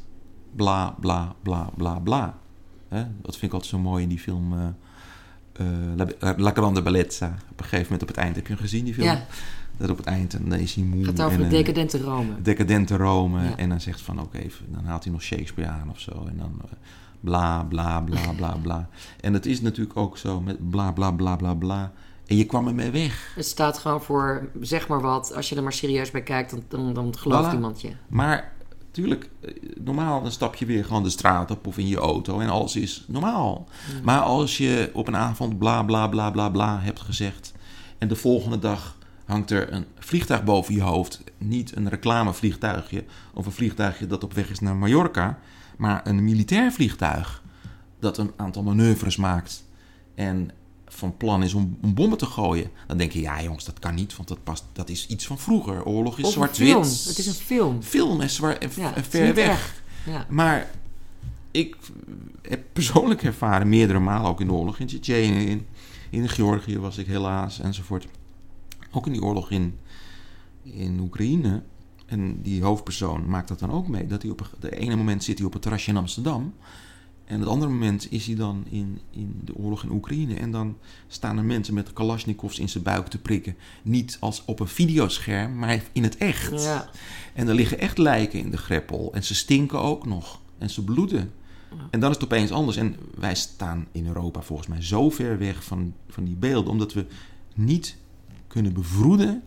[0.57, 2.39] bla, bla, bla, bla, bla.
[2.91, 3.05] Hè?
[3.23, 4.53] Dat vind ik altijd zo mooi in die film...
[4.53, 4.67] eh,
[5.53, 5.67] eh,
[6.21, 7.27] La, La Grande Bellezza.
[7.51, 9.07] Op een gegeven moment op het eind, heb je hem gezien, die film?
[9.07, 9.25] ja,
[9.77, 11.07] Dat op het eind, en dan is hij moe.
[11.07, 12.43] het gaat over en, eh, decadente Rome.
[12.43, 13.43] decadente Rome.
[13.43, 13.57] Ja.
[13.57, 16.27] En dan zegt van oké, even- dan haalt hij nog Shakespeare aan of zo.
[16.29, 16.61] En dan
[17.21, 18.89] bla bla bla bla bla.
[19.21, 21.93] En het is natuurlijk ook zo met bla bla bla bla bla.
[22.27, 23.33] En je kwam ermee weg.
[23.37, 26.63] Het staat gewoon voor, zeg maar wat, als je er maar serieus bij kijkt, dan,
[26.69, 27.55] dan, dan gelooft Voilà.
[27.55, 27.91] iemand je.
[28.09, 28.53] Maar
[28.91, 32.41] tuurlijk, eh, normaal dan stap je weer gewoon de straat op of in je auto
[32.41, 33.69] en alles is normaal.
[33.93, 34.01] Ja.
[34.03, 37.53] Maar als je op een avond bla bla bla bla bla hebt gezegd
[37.99, 43.47] en de volgende dag hangt er een vliegtuig boven je hoofd, niet een reclamevliegtuigje of
[43.47, 45.39] een vliegtuigje dat op weg is naar Mallorca,
[45.77, 47.43] maar een militair vliegtuig
[47.99, 49.65] dat een aantal manoeuvres maakt
[50.15, 50.51] en
[51.01, 53.95] van plan is om, om bommen te gooien, dan denk je ja jongens dat kan
[53.95, 55.85] niet, want dat past, dat is iets van vroeger.
[55.85, 57.05] Oorlog is zwart-wit.
[57.07, 57.83] Het is een film.
[57.83, 59.83] Film en zwaar en, Ja, en is ver weg.
[60.07, 60.27] Ja.
[60.29, 60.71] Maar
[61.51, 61.77] ik
[62.43, 65.67] heb persoonlijk ervaren, meerdere malen ook in de oorlog in Tsjetsjenië, in,
[66.11, 68.07] in Georgië was ik helaas enzovoort.
[68.91, 69.79] Ook in die oorlog in,
[70.63, 71.63] in Oekraïne.
[72.07, 74.07] En die hoofdpersoon maakt dat dan ook mee.
[74.07, 76.55] Dat hij op een, de ene moment zit hij op het terrasje in Amsterdam.
[77.31, 80.35] En het andere moment is hij dan in, in de oorlog in Oekraïne.
[80.35, 80.77] En dan
[81.09, 83.57] staan er mensen met kalasjnikovs in zijn buik te prikken.
[83.83, 86.63] Niet als op een videoscherm, maar in het echt.
[86.63, 86.91] Ja.
[87.35, 89.11] En er liggen echt lijken in de greppel.
[89.15, 90.41] En ze stinken ook nog.
[90.59, 91.33] En ze bloeden.
[91.71, 91.89] Ja.
[91.91, 92.77] En dan is het opeens anders.
[92.77, 96.73] En wij staan in Europa volgens mij zo ver weg van, van die beelden.
[96.73, 97.07] Omdat we
[97.55, 97.97] niet
[98.47, 99.43] kunnen bevroeden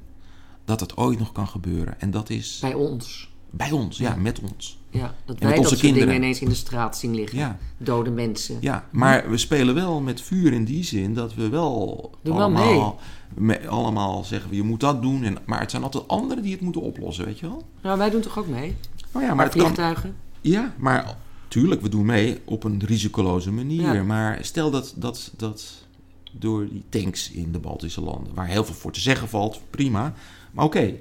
[0.66, 2.02] dat het ooit nog kan gebeuren.
[2.02, 3.33] En dat is Bij ons.
[3.56, 4.78] Bij ons, ja, met ons.
[4.90, 6.08] Ja, dat En wij dat soort kinderen.
[6.08, 7.38] dingen ineens in de straat zien liggen.
[7.38, 8.58] Ja, Dode mensen.
[8.60, 12.42] ja, maar we spelen wel met vuur in die zin dat we wel Doe wel
[12.44, 13.00] allemaal,
[13.34, 15.24] me- allemaal zeggen we, je moet dat doen.
[15.24, 17.64] En, maar het zijn altijd anderen die het moeten oplossen, weet je wel?
[17.82, 18.76] Nou, wij doen toch ook mee?
[19.12, 20.16] Oh ja, maar het kan, vliegtuigen.
[20.42, 23.94] Ja, maar tuurlijk, we doen mee op een risicoloze manier.
[23.94, 24.04] Ja.
[24.04, 25.86] Maar stel dat, dat, dat
[26.32, 30.14] door die tanks in de Baltische landen, waar heel veel voor te zeggen valt, prima.
[30.52, 30.94] Maar oké,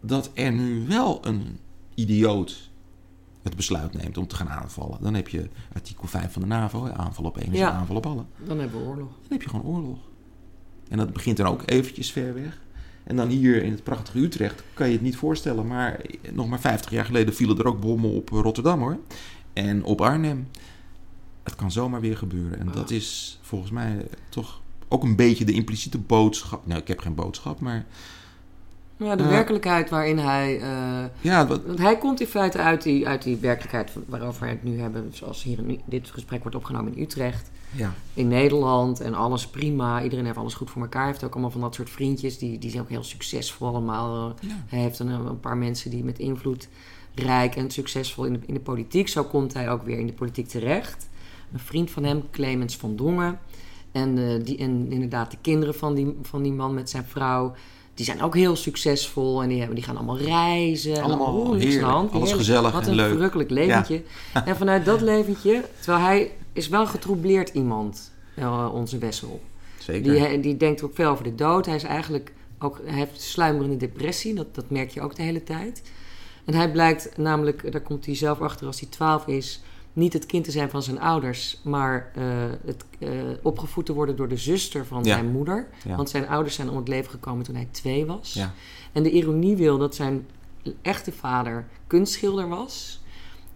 [0.00, 1.58] dat er nu wel een
[1.96, 2.70] idioot
[3.42, 4.98] het besluit neemt om te gaan aanvallen.
[5.00, 7.70] Dan heb je artikel 5 van de NAVO, aanval op één is Ja.
[7.70, 8.24] aanval op alle.
[8.44, 9.08] Dan hebben we oorlog.
[9.08, 9.98] Dan heb je gewoon oorlog.
[10.88, 12.60] En dat begint dan ook eventjes ver weg.
[13.04, 15.66] En dan hier in het prachtige Utrecht kan je het niet voorstellen.
[15.66, 16.00] Maar
[16.32, 18.98] nog maar 50 jaar geleden vielen er ook bommen op Rotterdam hoor.
[19.52, 20.48] En op Arnhem.
[21.42, 22.58] Het kan zomaar weer gebeuren.
[22.58, 26.66] En dat is volgens mij toch ook een beetje de impliciete boodschap.
[26.66, 27.86] Nou, ik heb geen boodschap, Maar
[28.96, 30.60] ja, de werkelijkheid waarin hij...
[30.60, 34.48] eh, ja, wat, want hij komt in feite uit die, uit die werkelijkheid waarover we
[34.48, 35.10] het nu hebben.
[35.12, 37.50] Zoals hier in dit gesprek wordt opgenomen in Utrecht.
[37.70, 39.00] ja, In Nederland.
[39.00, 40.02] En alles prima.
[40.02, 41.02] Iedereen heeft alles goed voor elkaar.
[41.02, 42.38] Hij heeft ook allemaal van dat soort vriendjes.
[42.38, 44.34] Die, die zijn ook heel succesvol allemaal.
[44.40, 46.68] ja, Hij heeft een, een paar mensen die met invloed
[47.14, 49.08] rijk en succesvol in de, in de politiek.
[49.08, 51.08] Zo komt hij ook weer in de politiek terecht.
[51.52, 53.38] Een vriend van hem, Clemens van Dongen.
[53.92, 57.54] En, eh, die, en inderdaad, de kinderen van die, van die man met zijn vrouw.
[57.96, 60.94] Die zijn ook heel succesvol en die, hebben, die gaan allemaal reizen.
[60.96, 61.82] En Allemaal de heerlijk.
[61.82, 62.12] hand.
[62.12, 62.38] Alles Heerlijk.
[62.46, 63.10] gezellig Wat en een leuk.
[63.10, 64.02] verrukkelijk leventje.
[64.44, 69.40] En vanuit dat leventje, terwijl hij is wel een getroubleerd iemand, eh, onze Wessel.
[69.78, 70.12] zeker.
[70.30, 71.66] Die, die denkt ook veel over de dood.
[71.66, 74.34] Hij is eigenlijk ook, hij heeft sluimerende depressie.
[74.34, 75.82] Dat, dat merk je ook de hele tijd.
[76.44, 79.62] En hij blijkt namelijk, daar komt hij zelf achter als hij 12 is,
[79.96, 82.24] niet het kind te zijn van zijn ouders, maar eh,
[82.64, 83.08] het, eh,
[83.42, 85.14] opgevoed te worden door de zuster van Ja.
[85.14, 85.66] zijn moeder.
[85.84, 85.96] Ja.
[85.96, 88.32] Want zijn ouders zijn om het leven gekomen toen hij twee was.
[88.32, 88.52] Ja.
[88.92, 90.26] En de ironie wil dat zijn
[90.82, 93.00] echte vader kunstschilder was.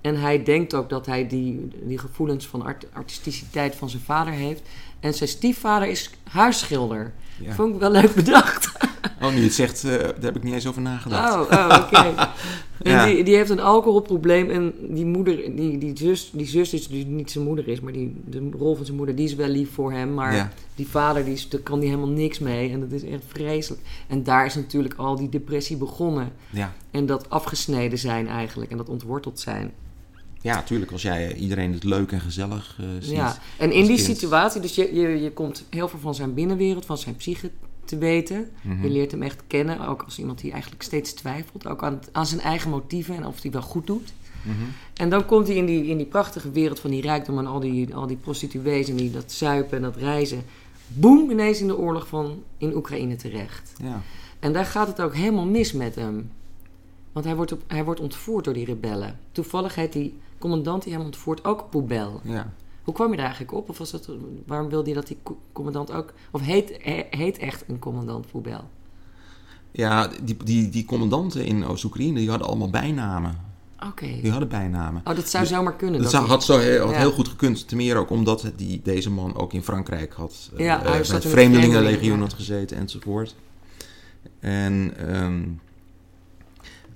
[0.00, 4.32] En hij denkt ook dat hij die, die gevoelens van art, artisticiteit van zijn vader
[4.32, 4.62] heeft.
[5.00, 7.12] En zijn stiefvader is huisschilder.
[7.40, 7.54] Ja.
[7.54, 8.68] Vond ik wel leuk bedacht.
[9.22, 11.34] Oh, nu je het zegt, eh, daar heb ik niet eens over nagedacht.
[11.34, 12.14] Oh, oh oké.
[12.82, 13.06] Ja.
[13.06, 14.50] die, die heeft een alcoholprobleem.
[14.50, 17.92] En die moeder, die, die zus, die zus is die niet zijn moeder is, maar
[17.92, 20.14] die, de rol van zijn moeder, die is wel lief voor hem.
[20.14, 20.52] Maar Ja.
[20.74, 22.70] die vader, die daar kan die helemaal niks mee.
[22.70, 23.82] En dat is echt vreselijk.
[24.08, 26.32] En daar is natuurlijk al die depressie begonnen.
[26.50, 26.72] Ja.
[26.90, 28.70] En dat afgesneden zijn eigenlijk.
[28.70, 29.72] En dat ontworteld zijn.
[30.40, 30.92] Ja, natuurlijk.
[30.92, 33.10] Als jij iedereen het leuk en gezellig eh, ziet.
[33.10, 33.38] Ja.
[33.56, 34.18] En in die kind.
[34.18, 37.50] situatie, dus je, je, je komt heel veel van zijn binnenwereld, van zijn psyche
[37.84, 38.50] te weten.
[38.62, 38.82] Mhm.
[38.82, 41.66] Je leert hem echt kennen, ook als iemand die eigenlijk steeds twijfelt.
[41.66, 44.12] Ook aan, aan zijn eigen motieven en of hij wel goed doet.
[44.42, 44.54] Mhm.
[44.94, 47.60] En dan komt hij in die, in die prachtige wereld van die rijkdom en al
[47.60, 50.44] die, al die prostituees en die, dat zuipen en dat reizen.
[50.86, 53.72] Boem, ineens in de oorlog van in Oekraïne terecht.
[53.82, 54.02] Ja.
[54.38, 56.30] En daar gaat het ook helemaal mis met hem.
[57.12, 59.18] Want hij wordt, op, hij wordt ontvoerd door die rebellen.
[59.32, 62.20] Toevallig heet die commandant die hem ontvoert ook Poubel.
[62.24, 62.52] ja.
[62.84, 63.68] Hoe kwam je daar eigenlijk op?
[63.68, 64.08] Of was dat,
[64.46, 66.12] waarom wilde je dat die co- commandant ook...
[66.30, 68.60] Of heet, he- heet echt een commandant Poubel?
[69.70, 73.38] Ja, die, die, die commandanten in Oost-Oekraïne, die hadden allemaal bijnamen.
[73.86, 74.06] Oké.
[74.22, 75.02] Die hadden bijnamen.
[75.04, 76.02] Oh, dat zou zomaar kunnen.
[76.02, 76.98] Dat dat zou- had, zo heel, had Ja.
[76.98, 77.68] heel goed gekund.
[77.68, 80.50] Ten meer ook omdat die, deze man ook in Frankrijk had.
[80.56, 83.34] Ja, hij het Vreemdelingenlegioen Vreemdelingen, had gezeten enzovoort.
[84.40, 85.42] En ehm,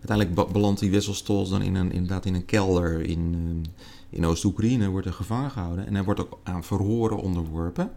[0.08, 3.70] uiteindelijk be- belandt die Wesselstols dan in een, inderdaad in een kelder in, ehm,
[4.10, 4.88] in Oost-Oekraïne.
[4.88, 5.86] Wordt er gevangen gehouden.
[5.86, 7.90] En hij wordt ook aan verhoren onderworpen.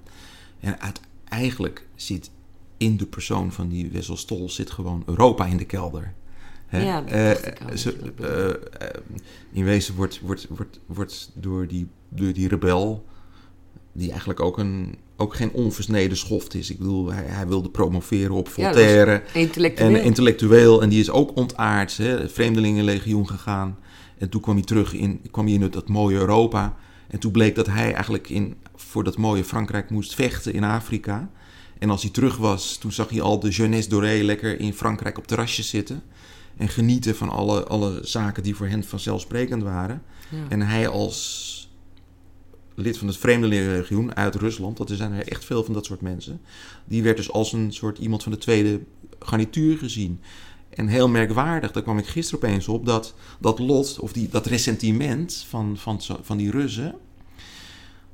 [0.60, 2.30] En uit, eigenlijk zit
[2.78, 6.14] in de persoon van die Wesselstol zit gewoon Europa in de kelder.
[6.68, 6.84] Hè?
[6.84, 9.02] Ja, dat Eh, ik al ze- eh, eh,
[9.52, 13.06] in wezen wordt, wordt, wordt, wordt door, die, door die rebel,
[13.98, 16.70] die eigenlijk ook, een, ook geen onversneden schoft is.
[16.70, 19.24] Ik bedoel, hij, hij wilde promoveren op Ja, Voltaire.
[19.34, 19.96] Intellectueel.
[19.96, 23.78] en intellectueel, en die is ook ontaard, hè, het Vreemdelingenlegioen gegaan.
[24.18, 26.76] En toen kwam hij terug in, kwam hij in dat mooie Europa.
[27.08, 31.30] En toen bleek dat hij eigenlijk in, voor dat mooie Frankrijk moest vechten in Afrika.
[31.80, 35.18] En als hij terug was, toen zag hij al de jeunesse dorée lekker in Frankrijk
[35.18, 36.04] op terrasjes zitten.
[36.58, 40.02] En genieten van alle, alle zaken die voor hen vanzelfsprekend waren.
[40.30, 40.38] Ja.
[40.50, 41.67] En hij als
[42.80, 46.02] lid van het Vreemdelingenlegioen uit Rusland, dat er zijn er echt veel van dat soort
[46.02, 46.42] mensen,
[46.86, 48.80] die werd dus als een soort iemand van de tweede
[49.20, 50.20] garnituur gezien.
[50.70, 54.46] En heel merkwaardig, daar kwam ik gisteren opeens op, dat dat lot, of die, dat
[54.46, 56.96] ressentiment van, van, van die Russen,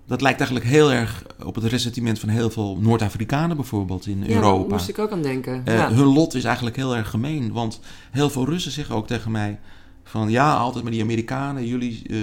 [0.07, 4.35] dat lijkt eigenlijk heel erg op het ressentiment van heel veel Noord-Afrikanen bijvoorbeeld in Ja,
[4.35, 4.59] Europa.
[4.59, 5.61] daar moest ik ook aan denken.
[5.65, 5.93] Eh, ja.
[5.93, 7.51] Hun lot is eigenlijk heel erg gemeen.
[7.51, 7.79] Want
[8.11, 9.59] heel veel Russen zeggen ook tegen mij:
[10.03, 12.17] van ja, altijd maar die Amerikanen, jullie, eh,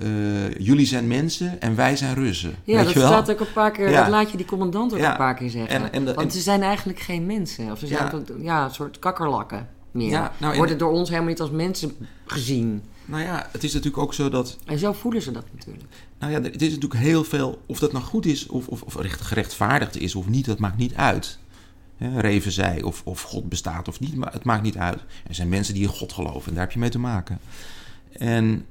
[0.00, 2.54] eh, jullie zijn mensen en wij zijn Russen.
[2.64, 3.08] Ja, Weet dat je wel?
[3.08, 4.00] staat ook een paar keer, Ja.
[4.00, 5.10] dat laat je die commandant ook Ja.
[5.10, 5.70] een paar keer zeggen.
[5.82, 7.70] En- en de- Want en- ze zijn eigenlijk geen mensen.
[7.70, 8.12] Of ze zijn Ja.
[8.16, 10.10] ook- ja, een soort kakkerlakken meer.
[10.10, 11.92] Ja, nou, en- Worden door ons helemaal niet als mensen
[12.26, 12.82] gezien.
[13.04, 15.84] Nou ja, het is natuurlijk ook zo dat En zo voelen ze dat natuurlijk.
[16.18, 17.62] Nou ja, het is natuurlijk heel veel.
[17.66, 20.76] Of dat nou goed is of, of, of recht- gerechtvaardigd is of niet, dat maakt
[20.78, 21.38] niet uit.
[22.16, 24.98] Reven zei of, of God bestaat of niet, maar het maakt niet uit.
[25.28, 27.38] Er zijn mensen die in God geloven en daar heb je mee te maken.
[28.12, 28.64] En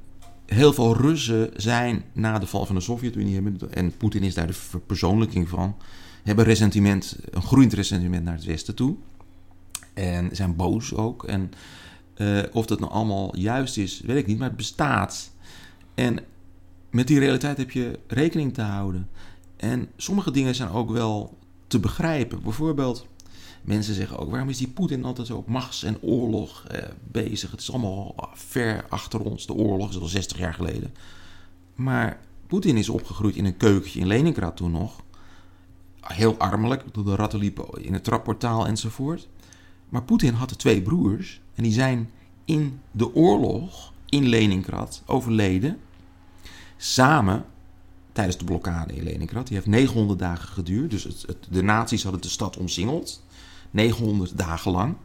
[0.49, 4.53] heel veel Russen zijn na de val van de Sovjet-Unie, en Poetin is daar de
[4.53, 5.75] verpersoonlijking van,
[6.23, 8.95] hebben ressentiment, een groeiend ressentiment naar het Westen toe.
[9.93, 11.23] En zijn boos ook.
[11.23, 11.51] En
[12.13, 15.31] eh, of dat nou allemaal juist is, weet ik niet, maar het bestaat.
[15.95, 16.19] En
[16.89, 19.09] met die realiteit heb je rekening te houden.
[19.57, 22.41] En sommige dingen zijn ook wel te begrijpen.
[22.41, 23.07] Bijvoorbeeld,
[23.61, 27.51] mensen zeggen ook: waarom is die Poetin altijd zo op machts- en oorlog eh, bezig?
[27.51, 29.45] Het is allemaal ver achter ons.
[29.45, 30.93] De oorlog is al 60 jaar geleden.
[31.75, 35.01] Maar Poetin is opgegroeid in een keukentje in Leningrad toen nog.
[36.01, 39.27] Heel armelijk, de ratten liepen in het trapportaal enzovoort.
[39.89, 42.09] Maar Poetin had twee broers en die zijn
[42.45, 45.79] in de oorlog in Leningrad overleden.
[46.77, 47.45] Samen
[48.11, 49.47] tijdens de blokkade in Leningrad.
[49.47, 50.91] Die heeft 900 dagen geduurd.
[50.91, 53.23] Dus het- de nazi's hadden de stad omsingeld.
[53.71, 54.95] 900 dagen lang.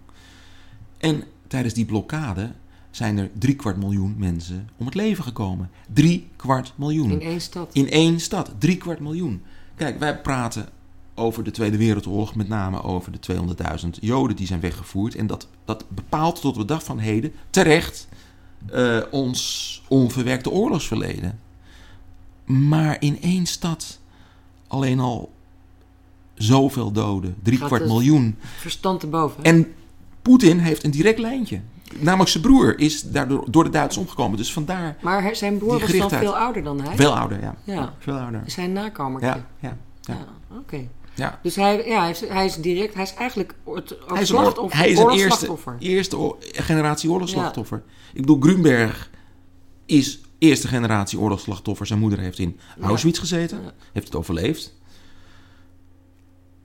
[0.98, 2.52] En tijdens die blokkade
[2.90, 5.70] zijn er drie kwart miljoen mensen om het leven gekomen.
[5.92, 7.10] Drie kwart miljoen.
[7.10, 7.70] In één stad.
[7.72, 9.42] In één stad, drie kwart miljoen.
[9.74, 10.68] Kijk, wij praten
[11.14, 13.34] over de Tweede Wereldoorlog, met name over de
[13.84, 15.14] 200.000 Joden die zijn weggevoerd.
[15.14, 18.08] En dat, dat bepaalt tot de dag van heden terecht
[18.70, 21.38] eh, ons onverwerkte oorlogsverleden.
[22.44, 24.00] Maar in één stad
[24.66, 25.33] alleen al
[26.34, 28.36] zoveel doden, drie Gaat kwart miljoen.
[28.56, 29.44] Verstand te boven.
[29.44, 29.72] En
[30.22, 31.60] Poetin heeft een direct lijntje.
[31.98, 34.36] Namelijk zijn broer is daardoor door de Duitsers omgekomen.
[34.36, 36.96] Dus vandaar Maar zijn broer was dan veel ouder dan hij?
[36.96, 37.54] veel ouder, ja.
[37.64, 37.94] Ja.
[37.98, 38.42] Veel ouder.
[38.46, 39.28] Zijn nakomertje.
[39.28, 40.14] Ja, ja, ja.
[40.14, 40.88] Ja, oké.
[41.14, 41.38] ja.
[41.42, 44.78] Dus hij, ja, hij, is, hij is direct, hij is eigenlijk het Hij is slachtoffer,
[44.78, 47.82] hij is een eerste, eerste generatie oorlogsslachtoffer.
[48.12, 49.10] Ik bedoel, Grunberg
[49.86, 51.86] is eerste generatie oorlogsslachtoffer.
[51.86, 52.58] Zijn moeder heeft in.
[52.80, 53.60] Auschwitz gezeten,
[53.92, 54.74] heeft het overleefd.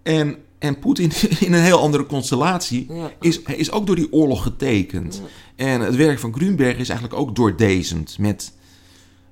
[0.03, 1.11] En, en Poetin
[1.45, 3.11] in een heel andere constellatie Ja.
[3.19, 5.21] is, hij is ook door die oorlog getekend.
[5.55, 8.53] En het werk van Grunberg is eigenlijk ook doordezend met,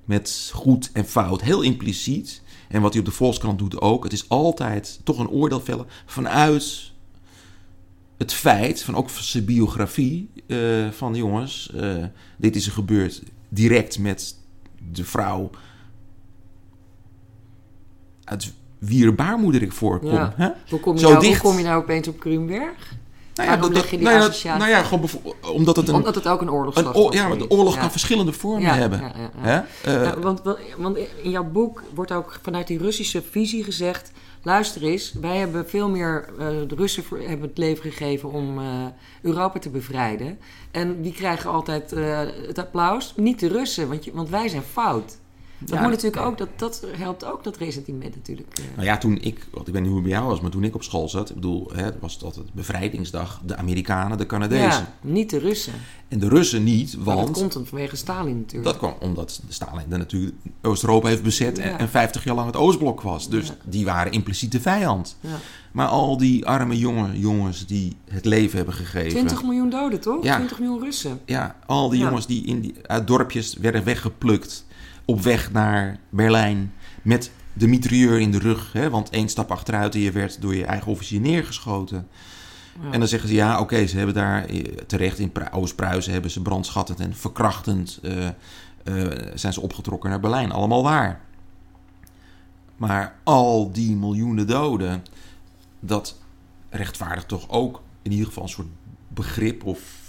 [0.06, 2.42] met goed en fout, heel impliciet.
[2.68, 4.04] En wat hij op de Volkskrant doet ook.
[4.04, 6.92] Het is altijd toch een oordeel vellen vanuit
[8.18, 12.04] het feit, van ook zijn biografie, eh, van jongens, eh,
[12.38, 14.36] dit is er gebeurd direct met
[14.92, 15.50] de vrouw
[18.24, 18.54] uit
[19.16, 20.12] baarmoeder ik voorkom.
[20.12, 20.34] Ja.
[20.36, 20.50] Hè?
[20.70, 21.42] Hoe, kom je Zo nou, dicht.
[21.42, 22.96] hoe kom je nou opeens op Grunberg?
[23.36, 24.60] Nou Waarom leg je die nou ja, associatie?
[24.60, 25.10] nou ja, gewoon
[25.54, 27.58] omdat het een, Omdat het ook een een oorlogsslachtoffer oor- ja, de is.
[27.58, 27.80] oorlog Ja.
[27.80, 29.00] kan verschillende vormen Ja, hebben.
[29.00, 29.66] ja, ja, ja.
[29.82, 29.94] Hè?
[30.00, 30.42] Eh, Ja, want,
[30.78, 34.12] want- in jouw boek wordt ook vanuit die Russische visie gezegd...
[34.44, 36.26] luister eens, wij hebben veel meer...
[36.40, 38.66] eh, de Russen hebben het leven gegeven om eh,
[39.22, 40.40] Europa te bevrijden.
[40.72, 41.92] En die krijgen altijd
[42.48, 43.14] het applaus.
[43.16, 45.18] Niet de Russen, want, je, want wij zijn fout.
[45.60, 46.24] Dat Ja, moet natuurlijk ja.
[46.28, 48.48] ook, dat, dat helpt ook dat resentiment natuurlijk.
[48.60, 48.64] eh.
[48.76, 50.64] Nou ja, toen ik, want ik weet niet hoe het bij jou was, maar toen
[50.64, 54.68] ik op school zat, ik bedoel, hè, was het altijd bevrijdingsdag, de Amerikanen, de Canadezen.
[54.68, 55.74] ja, niet de Russen.
[56.08, 58.64] En de Russen niet, Maar dat want komt dan vanwege Stalin natuurlijk.
[58.66, 61.78] dat kwam omdat Stalin dan natuurlijk Oost-Europa heeft bezet en, Ja.
[61.80, 63.30] en 50 jaar lang het Oostblok was.
[63.30, 63.56] Dus Ja.
[63.66, 65.18] die waren impliciet de vijand.
[65.20, 65.30] Ja.
[65.72, 69.10] Maar al die arme jonge jongens die het leven hebben gegeven.
[69.10, 70.24] 20 miljoen doden, toch?
[70.24, 70.36] Ja.
[70.36, 71.20] 20 miljoen Russen.
[71.26, 72.06] Ja, al die Ja.
[72.06, 74.66] jongens die, in die uit dorpjes werden weggeplukt
[75.08, 78.74] op weg naar Berlijn met de mitrailleur in de rug.
[78.74, 82.08] Hè, want één stap achteruit en je werd door je eigen officier neergeschoten.
[82.82, 82.92] Ja.
[82.92, 86.32] En dan zeggen ze ja, oké, ze hebben daar eh, terecht in Pru- Oost-Pruisen hebben
[86.32, 88.34] ze brandschattend en verkrachtend eh, eh,
[89.34, 90.52] zijn ze opgetrokken naar Berlijn.
[90.52, 91.22] Allemaal waar.
[92.78, 95.04] Maar al die miljoenen doden,
[95.80, 96.18] dat
[96.70, 98.68] rechtvaardigt toch ook in ieder geval een soort
[99.08, 100.07] begrip of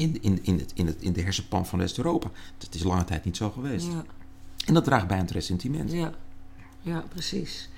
[0.00, 2.30] in, in, in, het, in, het, in de hersenpan van West-Europa.
[2.58, 3.86] Het is lange tijd niet zo geweest.
[3.86, 4.04] Ja.
[4.66, 5.92] En dat draagt bij aan het ressentiment.
[5.92, 6.12] Ja,
[6.82, 7.68] ja precies.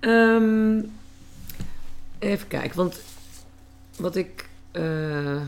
[0.00, 0.80] Ehm,
[2.18, 3.00] even kijken, want
[3.96, 4.48] wat ik.
[4.70, 5.40] eh,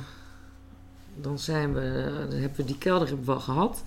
[1.16, 2.06] dan zijn we.
[2.30, 3.82] Dan hebben we die kelder hebben we wel gehad.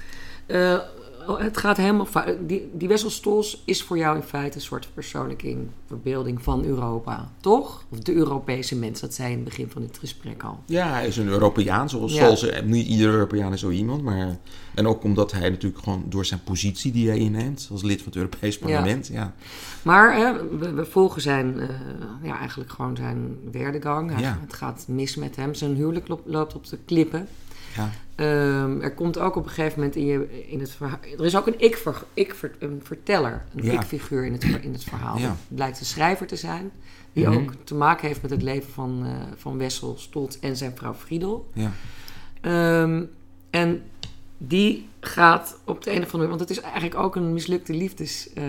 [0.45, 0.79] Eh,
[1.27, 2.07] het gaat helemaal.
[2.47, 7.31] Die, die Wessel Stols is voor jou in feite een soort verpersoonlijking, verbeelding van Europa,
[7.39, 7.83] toch?
[7.89, 10.59] Of de Europese mens, dat zei in het begin van dit gesprek al.
[10.65, 12.19] Ja, hij is een Europeaan, zoals, Ja.
[12.23, 14.01] zoals eh, niet iedere Europeaan is zo iemand.
[14.03, 14.37] Maar,
[14.75, 18.05] en ook omdat hij natuurlijk gewoon door zijn positie die hij inneemt als lid van
[18.07, 19.07] het Europees Parlement.
[19.07, 19.33] Ja.
[19.81, 21.69] Maar hè, we, we volgen zijn, eh,
[22.23, 24.11] ja, eigenlijk gewoon zijn werdegang.
[24.11, 24.37] Hij- Ja.
[24.41, 25.53] Het gaat mis met hem.
[25.53, 27.27] Zijn huwelijk loopt op de klippen.
[27.75, 27.89] Ja.
[28.15, 30.97] Ehm, er komt ook op een gegeven moment in, je, in het verhaal...
[31.17, 33.71] Er is ook een ik, ver, ik ver- een verteller, een Ja.
[33.73, 35.17] ik-figuur in het, in het verhaal.
[35.17, 35.27] Ja.
[35.27, 36.71] Dat blijkt een schrijver te zijn.
[37.13, 37.37] Die Mhm.
[37.37, 40.93] ook te maken heeft met het leven van, eh, van Wessel Stoltz en zijn vrouw
[40.93, 41.49] Friedel.
[41.53, 41.71] Ja.
[42.41, 43.03] Ehm,
[43.49, 43.81] en
[44.47, 46.29] die gaat op de een of andere manier...
[46.37, 48.43] Want het is eigenlijk ook een mislukte liefdes, eh,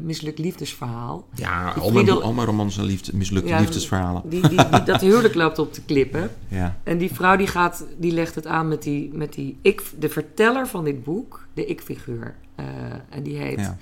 [0.00, 1.28] mislukt liefdesverhaal.
[1.34, 4.22] Ja, al mijn, Friedel- al mijn romans zijn liefde, mislukte Ja, liefdesverhalen.
[4.24, 6.30] Die, die, die, dat huwelijk loopt op de klippen.
[6.48, 6.76] Ja.
[6.82, 10.08] En die vrouw die gaat, die legt het aan met die, met die ik, de
[10.08, 12.34] verteller van dit boek, de ik-figuur.
[12.54, 12.64] Eh,
[13.08, 13.76] en die heet, Ja.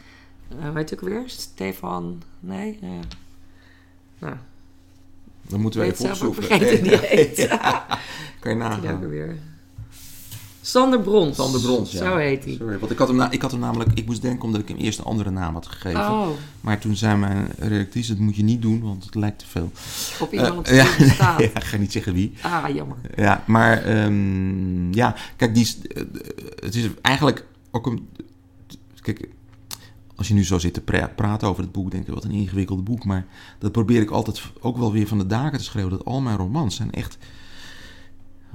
[0.60, 1.22] eh, weet ook weer?
[1.26, 2.78] Stefan, nee?
[2.82, 2.88] eh,
[4.18, 4.34] nou,
[5.48, 6.58] Dan moeten we even zelf ook opzoeken.
[6.58, 7.48] vergeten die heet.
[8.40, 9.00] Kan je nagaan.
[10.62, 11.36] Sander Brons.
[11.36, 11.98] Sander Brons, ja.
[11.98, 12.54] Zo heet hij.
[12.58, 13.90] Sorry, want ik had, hem na- ik had hem namelijk...
[13.94, 16.00] Ik moest denken omdat ik hem eerst een andere naam had gegeven.
[16.00, 16.28] Oh,
[16.60, 19.70] Maar toen zei mijn redactrice, dat moet je niet doen, want het lijkt te veel.
[20.20, 21.40] op iemand op Eh, ja, staat.
[21.40, 22.32] ja, ik ga niet zeggen wie.
[22.40, 22.96] Ah, jammer.
[23.16, 26.02] Ja, maar ehm, ja, kijk, die, eh,
[26.64, 28.08] het is eigenlijk ook een...
[29.00, 29.28] Kijk,
[30.16, 32.30] als je nu zo zit te pra- praten over het boek, denk je, wat een
[32.30, 33.04] ingewikkeld boek.
[33.04, 33.26] Maar
[33.58, 35.90] dat probeer ik altijd ook wel weer van de daken te schreeuwen.
[35.92, 37.18] Dat al mijn romans zijn echt,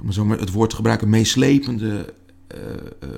[0.02, 2.14] om zo maar het woord te gebruiken, meeslepende,
[2.46, 2.60] eh,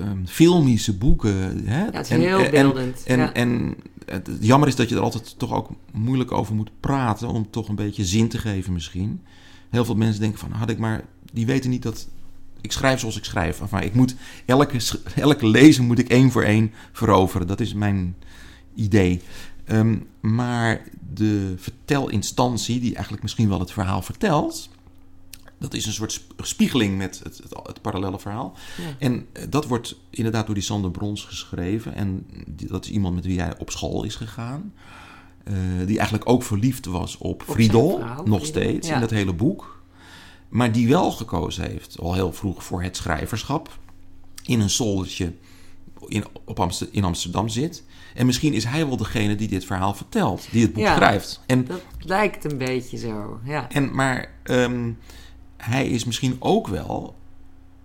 [0.01, 1.67] ehm, filmische boeken.
[1.67, 1.85] Hè?
[1.85, 3.03] Ja, het is En- heel en- beeldend.
[3.07, 3.33] en, ja.
[3.33, 3.75] en
[4.05, 7.29] het, het jammer is dat je er altijd toch ook moeilijk over moet praten.
[7.29, 9.21] Om toch een beetje zin te geven misschien.
[9.71, 11.05] Heel veel mensen denken van, had ik maar...
[11.33, 12.09] Die weten niet dat...
[12.61, 13.61] Ik schrijf zoals ik schrijf.
[13.61, 14.15] Enfin, ik moet
[14.47, 14.79] elke,
[15.15, 17.47] elke lezer moet ik één voor één veroveren.
[17.47, 18.17] Dat is mijn
[18.75, 19.21] idee.
[19.65, 20.83] Ehm, maar
[21.15, 24.69] de vertelinstantie, die eigenlijk misschien wel het verhaal vertelt...
[25.59, 28.57] Dat is een soort sp- spiegeling met het, het, het parallele verhaal.
[28.77, 28.95] Ja.
[28.99, 31.95] En eh, dat wordt inderdaad door die Sander Brons geschreven.
[31.95, 34.73] En dat is iemand met wie hij op school is gegaan.
[35.45, 35.55] Eh,
[35.87, 38.95] die eigenlijk ook verliefd was op zijn Friedel, vrouw, nog steeds, ja.
[38.95, 39.83] in dat hele boek.
[40.49, 43.79] Maar die wel gekozen heeft, al heel vroeg, voor het schrijverschap.
[44.45, 45.33] In een zoldertje
[46.07, 47.85] in, op Amster- in Amsterdam zit.
[48.15, 50.97] En misschien is hij wel degene die dit verhaal vertelt, die het boek Ja.
[50.97, 51.41] schrijft.
[51.47, 53.69] En Dat lijkt een beetje zo, ja.
[53.71, 54.91] en, maar ehm,
[55.59, 57.15] hij is misschien ook wel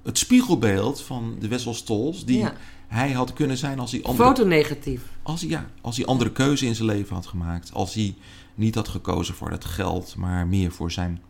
[0.03, 2.23] het spiegelbeeld van de Wessel Stolz...
[2.23, 2.53] die Ja.
[2.87, 5.01] hij had kunnen zijn als hij, andere, Fotonegatief.
[5.23, 7.73] als, hij, ja, als hij andere keuze in zijn leven had gemaakt.
[7.73, 8.15] Als hij
[8.55, 11.21] niet had gekozen voor het geld, maar meer voor zijn...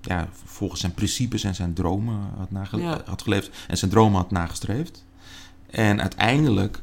[0.00, 3.02] Ja, volgens zijn principes en zijn dromen had, nage- Ja.
[3.06, 3.50] had geleefd.
[3.68, 5.04] En zijn dromen had nagestreefd.
[5.70, 6.82] En uiteindelijk...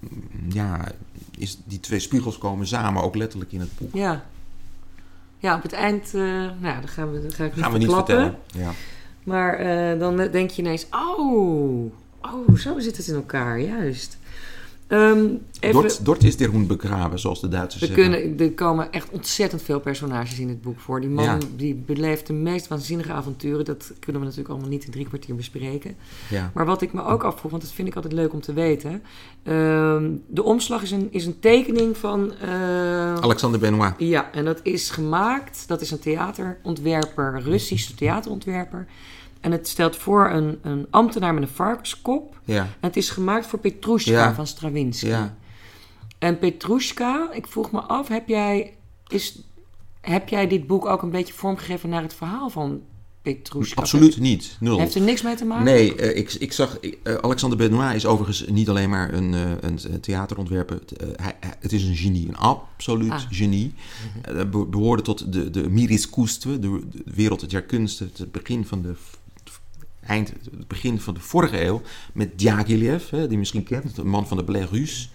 [0.00, 0.22] mm,
[0.52, 0.92] Ja,
[1.36, 3.94] is die twee spiegels komen samen, ook letterlijk in het boek.
[3.94, 4.24] Ja.
[5.40, 6.22] Ja, op het eind, eh,
[6.58, 8.38] nou, dan gaan we, dan ga ik niet Gaan we niet vertellen.
[8.46, 8.70] Ja.
[9.22, 14.18] Maar eh, dan denk je ineens, oh, oh, zo zit het in elkaar, juist.
[14.90, 15.26] Ehm,
[15.60, 18.10] even, Dort, Dort is der Hoen begraven, zoals de Duitsers we zeggen.
[18.12, 21.00] kunnen, er komen echt ontzettend veel personages in het boek voor.
[21.00, 21.38] Die man Ja.
[21.56, 23.64] die beleeft de meest waanzinnige avonturen.
[23.64, 25.96] Dat kunnen we natuurlijk allemaal niet in drie kwartier bespreken.
[26.30, 26.50] Ja.
[26.54, 29.02] Maar wat ik me ook afvroeg, want dat vind ik altijd leuk om te weten.
[29.42, 32.32] ehm, de omslag is een, is een tekening van...
[32.40, 33.94] eh, Alexander Benoit.
[33.98, 35.64] ja, en dat is gemaakt.
[35.68, 38.86] Dat is een theaterontwerper, Russische theaterontwerper.
[39.40, 42.40] En het stelt voor een, een ambtenaar met een varkenskop.
[42.44, 42.62] Ja.
[42.62, 44.34] En het is gemaakt voor Petrushka Ja.
[44.34, 45.06] van Stravinsky.
[45.06, 45.36] Ja.
[46.18, 48.74] En Petrushka, ik vroeg me af, heb jij,
[49.08, 49.40] is,
[50.00, 52.80] heb jij dit boek ook een beetje vormgegeven naar het verhaal van
[53.22, 53.80] Petrushka?
[53.80, 54.56] Absoluut niet.
[54.60, 54.78] Nul.
[54.78, 55.64] Heeft er niks mee te maken?
[55.64, 56.78] Nee, eh, ik, ik zag.
[56.80, 60.76] eh, Alexander Benoit is overigens niet alleen maar een, eh, een theaterontwerper.
[60.76, 63.20] Het, hij, het is een genie, een absoluut Ah.
[63.30, 63.74] genie.
[64.22, 68.82] Hij be- behoorde tot de, de Miriskunstwe, de, de wereld der kunsten, het begin van
[68.82, 68.94] de.
[70.10, 71.82] Eind, het begin van de vorige eeuw
[72.12, 75.08] met Diaghilev, die misschien kent, de man van de Russe.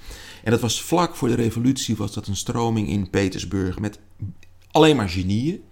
[0.44, 4.00] En dat was vlak voor de revolutie, was dat een stroming in Petersburg met
[4.72, 5.64] alleen maar genieën.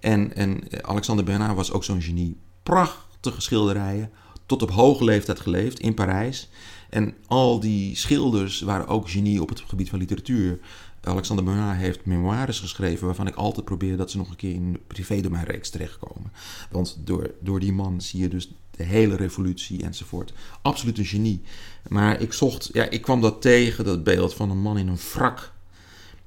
[0.00, 2.36] En, en Alexander Benoit was ook zo'n genie.
[2.62, 4.10] Prachtige schilderijen,
[4.46, 6.48] tot op hoge leeftijd geleefd in Parijs.
[6.90, 10.58] En al die schilders waren ook genie op het gebied van literatuur.
[11.00, 14.80] Alexander Benoit heeft memoires geschreven waarvan ik altijd probeer dat ze nog een keer in
[14.86, 16.32] privédomeinreeks terechtkomen.
[16.70, 20.32] Want door, door die man zie je dus de hele revolutie enzovoort.
[20.62, 21.42] Absoluut een genie.
[21.88, 24.98] Maar ik zocht, ja, ik kwam dat tegen, dat beeld van een man in een
[25.12, 25.52] wrak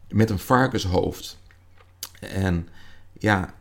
[0.09, 1.37] met een varkenshoofd.
[2.19, 2.67] En
[3.19, 3.53] ja,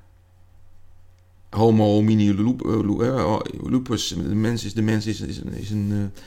[1.51, 6.21] homo homini eh, eh, lupus, de mens is, de mens is, is, is een, eh,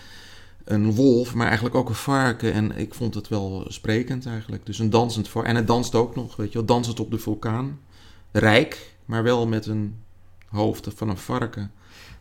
[0.63, 2.53] een wolf, maar eigenlijk ook een varken.
[2.53, 4.65] En ik vond het wel sprekend eigenlijk.
[4.65, 5.51] Dus een dansend varken.
[5.51, 7.79] En het danst ook nog, weet je wel, dansend op de vulkaan.
[8.31, 9.95] Rijk, maar wel met een
[10.47, 11.71] hoofd van een varken.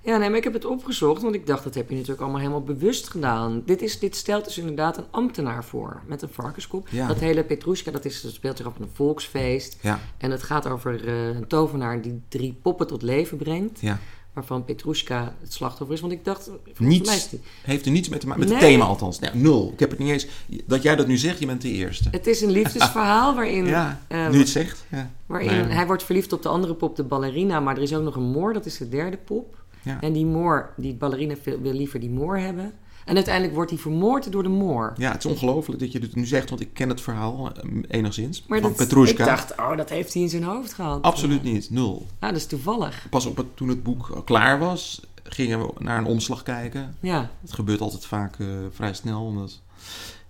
[0.07, 2.41] Ja, nee, maar ik heb het opgezocht, want ik dacht, dat heb je natuurlijk allemaal
[2.41, 3.63] helemaal bewust gedaan.
[3.67, 6.89] Dit, is, dit stelt dus inderdaad een ambtenaar voor, met een varkenskop.
[6.89, 7.07] Ja.
[7.07, 9.77] Dat hele Petrushka, dat, is, dat speelt zich af op een volksfeest.
[9.81, 13.81] Ja, En het gaat over eh, een tovenaar die drie poppen tot leven brengt.
[13.81, 13.99] ja,
[14.33, 16.01] waarvan Petrushka het slachtoffer is.
[16.01, 17.09] Want ik dacht, Niets.
[17.09, 18.41] mij die- Heeft er niets mee te maken.
[18.43, 18.59] Met Nee.
[18.61, 19.19] het thema althans.
[19.19, 19.71] Nee, nul.
[19.73, 20.27] Ik heb het niet eens...
[20.67, 22.09] Dat jij dat nu zegt, je bent de eerste.
[22.11, 24.85] het is een liefdesverhaal waarin, Ja, eh, nu het zegt.
[24.91, 25.11] Ja.
[25.27, 25.63] waarin Nee.
[25.63, 27.61] hij wordt verliefd op de andere pop, de ballerina.
[27.61, 29.56] Maar er is ook nog een moor, dat is de derde pop.
[29.87, 30.01] Ja.
[30.01, 32.73] En die moor, die ballerina wil, liever die moor hebben.
[33.05, 34.93] En uiteindelijk wordt hij vermoord door de moor.
[34.97, 37.71] Ja, het is ongelooflijk dat je dit nu zegt, want ik ken het verhaal eh,
[37.89, 38.45] enigszins.
[38.47, 39.23] Maar van dat, Petrushka.
[39.23, 41.03] ik dacht, oh, dat heeft hij in zijn hoofd gehad.
[41.03, 42.07] Absoluut niet, nul.
[42.19, 43.07] Ah, dat is toevallig.
[43.11, 46.95] Pas op toen het boek klaar was, gingen we naar een omslag kijken.
[47.01, 49.25] Ja, Het gebeurt altijd vaak eh, vrij snel.
[49.25, 49.61] Omdat...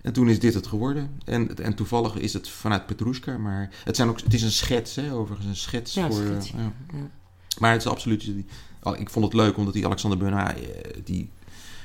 [0.01, 1.09] En toen is dit het geworden.
[1.25, 4.95] En, en toevallig is het vanuit Petrushka, maar het, zijn ook, het is een schets,
[4.95, 5.49] hè, overigens.
[5.49, 6.21] Een schets Ja, voor...
[6.21, 6.57] eh, schetsje.
[6.57, 6.71] ja.
[6.93, 7.09] Ja.
[7.59, 8.21] Maar het is absoluut...
[8.21, 8.45] die-
[8.97, 11.29] Ik vond het leuk omdat die Alexander Benoit, eh, die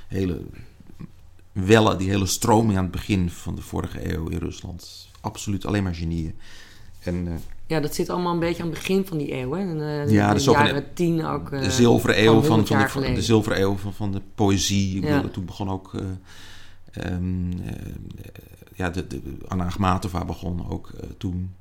[0.09, 0.41] hele
[1.53, 5.83] wellen, die hele stroming aan het begin van de vorige eeuw in Rusland, absoluut alleen
[5.83, 6.35] maar genieën.
[7.03, 7.33] En eh,
[7.67, 9.53] ja, dat zit allemaal een beetje aan het begin van die eeuw.
[9.53, 9.61] Hè?
[9.61, 11.51] En, eh, Ja, de dat is ook een- jaren tien ook.
[11.51, 14.97] de zilveren eeuw van, 100 van, de, zilveren eeuw van, van de poëzie.
[14.97, 15.17] Ik Ja.
[15.17, 16.07] bedoel, toen begon ook eh,
[18.75, 21.55] ja, de, de Anna Akhmatova begon ook toen.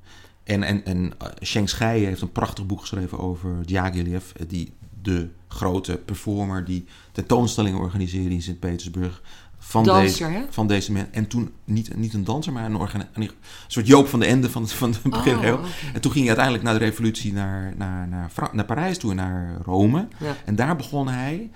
[0.44, 5.97] En, en, en uh, Sheng heeft een prachtig boek geschreven over Diaghilev, die de grote
[6.06, 9.22] performer die tentoonstellingen organiseerde in Sint-Petersburg.
[9.64, 10.41] Van deze, Danser, hè?
[10.49, 11.06] van deze man.
[11.12, 13.32] En toen niet, niet een danser, maar een, organ, een
[13.68, 15.54] soort Joop van de Ende van, van begin Oh, eeuw.
[15.58, 15.68] oké.
[15.93, 19.14] En toen ging hij uiteindelijk na de revolutie naar, naar, naar, Fra- naar Parijs toe,
[19.14, 20.08] naar Rome.
[20.20, 20.36] Ja.
[20.45, 21.49] En daar begon hij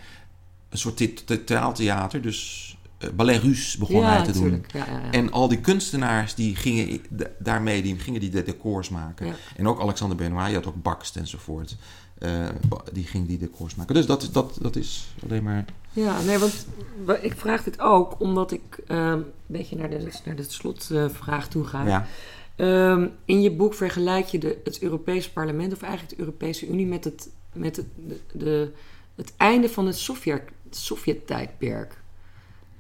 [0.70, 4.42] een soort the- the- theatertheater, dus eh, ballet russe begon ja, hij te doen.
[4.42, 4.72] natuurlijk.
[4.74, 5.12] Ja, ja, ja.
[5.12, 7.02] En al die kunstenaars die gingen
[7.40, 9.34] daarmee die gingen die de decors maken.
[9.56, 11.76] En ook Alexander Benoit, je had ook Bakst enzovoort.
[12.18, 12.50] Eh,
[12.94, 13.96] die ging die decors maken.
[13.96, 15.66] Dus dat, is- dat, dat is alleen maar...
[15.94, 16.66] Ja, nee, want
[17.06, 21.48] wa- ik vraag dit ook omdat ik ehm, een beetje naar de, naar de slotvraag
[21.48, 21.88] toe ga.
[21.88, 22.08] Ja,
[22.56, 26.86] Ehm, in je boek vergelijk je de, het Europese parlement, of eigenlijk de Europese Unie,
[26.88, 28.72] met het, met het, de, de-
[29.16, 32.02] het einde van het Sovjet, Sovjet-tijdperk.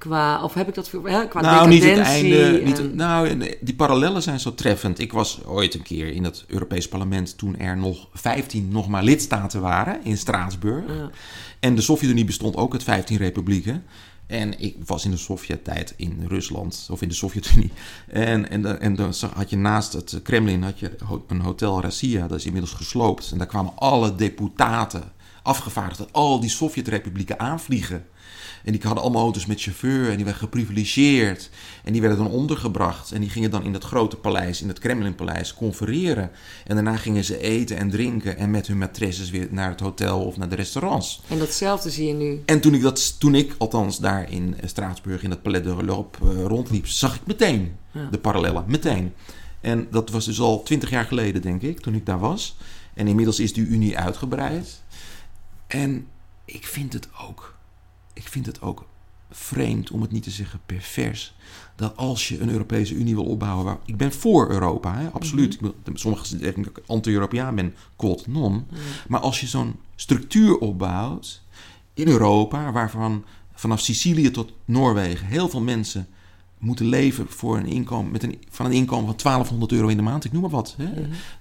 [0.05, 2.61] Qua, of heb ik dat veel, hè, qua nou, niet het einde.
[2.63, 4.99] Niet, en- nou, die parallellen zijn zo treffend.
[4.99, 9.03] Ik was ooit een keer in het Europees Parlement toen er nog 15 nog maar
[9.03, 10.83] lidstaten waren in Straatsburg.
[10.87, 11.09] Ja.
[11.59, 13.83] En de Sovjet-Unie bestond ook uit 15 republieken.
[14.27, 17.71] En ik was in de Sovjet-tijd in Rusland, of in de Sovjet-Unie.
[18.07, 20.95] En, en, dan- en dan had je naast het Kremlin had je
[21.27, 23.29] een hotel Rassia, dat is inmiddels gesloopt.
[23.31, 25.03] En daar kwamen alle deputaten,
[25.43, 28.05] afgevaardigden, al die Sovjet-republieken aanvliegen.
[28.65, 31.49] En die hadden allemaal auto's met chauffeur en die werden geprivilegeerd.
[31.83, 33.11] En die werden dan ondergebracht.
[33.11, 36.31] En die gingen dan in dat grote paleis, in het Kremlinpaleis, confereren.
[36.65, 40.25] En daarna gingen ze eten en drinken en met hun maîtresses weer naar het hotel
[40.25, 41.21] of naar de restaurants.
[41.27, 42.41] En datzelfde zie je nu.
[42.45, 45.75] En toen ik, dat, toen ik althans daar in eh, Straatsburg in het Palais de
[45.75, 48.07] l'Europe eh, rondliep, zag ik meteen Ja.
[48.11, 48.63] de parallellen.
[48.67, 49.13] Meteen.
[49.61, 52.57] En dat was dus al twintig jaar geleden, denk ik, toen ik daar was.
[52.93, 54.81] En inmiddels is die Unie uitgebreid.
[55.67, 56.07] En
[56.45, 57.54] ik vind het ook,
[58.15, 58.85] ik vind het ook
[59.31, 61.35] vreemd, om het niet te zeggen pervers,
[61.75, 65.53] dat als je een Europese Unie wil opbouwen, waar, ik ben voor Europa, hè, absoluut.
[65.53, 68.67] Ik ben- Sommigen zeggen dat ik anti-Europeaan ben, quod non.
[69.07, 71.41] Maar als je zo'n structuur opbouwt
[71.93, 76.07] in Europa, waarvan vanaf Sicilië tot Noorwegen heel veel mensen
[76.65, 80.03] moeten leven voor een inkomen, met een, van een inkomen van 1200 euro in de
[80.03, 80.75] maand, ik noem maar wat.
[80.77, 80.85] Hè?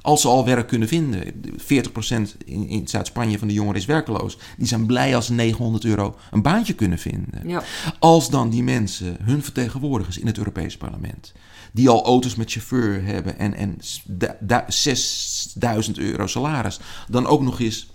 [0.00, 1.22] Als ze al werk kunnen vinden.
[1.58, 4.38] 40% in, in Zuid-Spanje van de jongeren is werkeloos.
[4.56, 7.48] Die zijn blij als ze 900 euro een baantje kunnen vinden.
[7.48, 7.62] Ja.
[7.98, 11.32] Als dan die mensen, hun vertegenwoordigers in het Europese parlement,
[11.72, 17.26] die al auto's met chauffeur hebben en, en s- da- da- 6000 euro salaris, dan
[17.26, 17.90] ook nog eens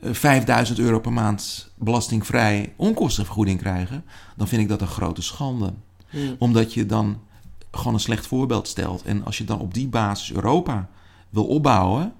[0.00, 4.04] eh, 5000 euro per maand belastingvrij onkostenvergoeding krijgen,
[4.36, 5.72] dan vind ik dat een grote schande.
[6.10, 6.36] Hmm.
[6.38, 7.20] Omdat je dan
[7.70, 9.02] gewoon een slecht voorbeeld stelt.
[9.02, 10.88] En als je dan op die basis Europa
[11.28, 12.12] wil opbouwen,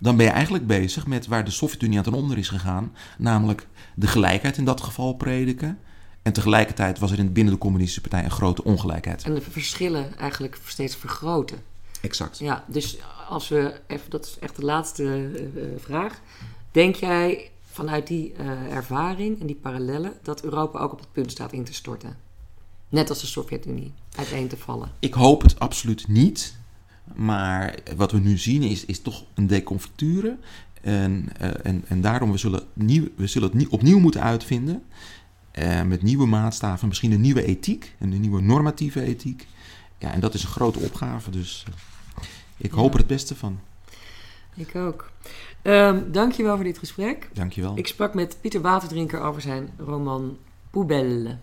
[0.00, 3.66] dan ben je eigenlijk bezig met waar de Sovjet-Unie aan ten onder is gegaan, namelijk
[3.94, 5.78] de gelijkheid in dat geval prediken.
[6.22, 9.22] En tegelijkertijd was er in binnen de communistische partij een grote ongelijkheid.
[9.22, 11.58] En de verschillen eigenlijk steeds vergroten.
[12.00, 12.38] Exact.
[12.38, 16.20] Ja, dus als we even, dat is echt de laatste eh, eh, vraag.
[16.70, 21.30] Denk jij vanuit die eh, ervaring en die parallellen dat Europa ook op het punt
[21.30, 22.16] staat in te storten?
[22.88, 24.90] Net als de Sovjet-Unie uiteen te vallen.
[24.98, 26.56] Ik hoop het absoluut niet.
[27.14, 30.36] Maar wat we nu zien is, is toch een deconfiture.
[30.80, 34.82] En, eh, en, en daarom we zullen, nieuw, we zullen het nie- opnieuw moeten uitvinden.
[35.50, 37.94] Eh, met nieuwe maatstaven, misschien een nieuwe ethiek.
[37.98, 39.46] En een nieuwe normatieve ethiek.
[39.98, 41.30] Ja, en dat is een grote opgave.
[41.30, 42.22] Dus eh,
[42.56, 42.92] ik hoop Ja.
[42.92, 43.58] er het beste van.
[44.54, 45.10] Ik ook.
[45.62, 47.30] Ehm dankjewel voor dit gesprek.
[47.32, 47.78] Dankjewel.
[47.78, 50.36] Ik sprak met Pieter Waterdrinker over zijn roman
[50.70, 51.36] Poubelle.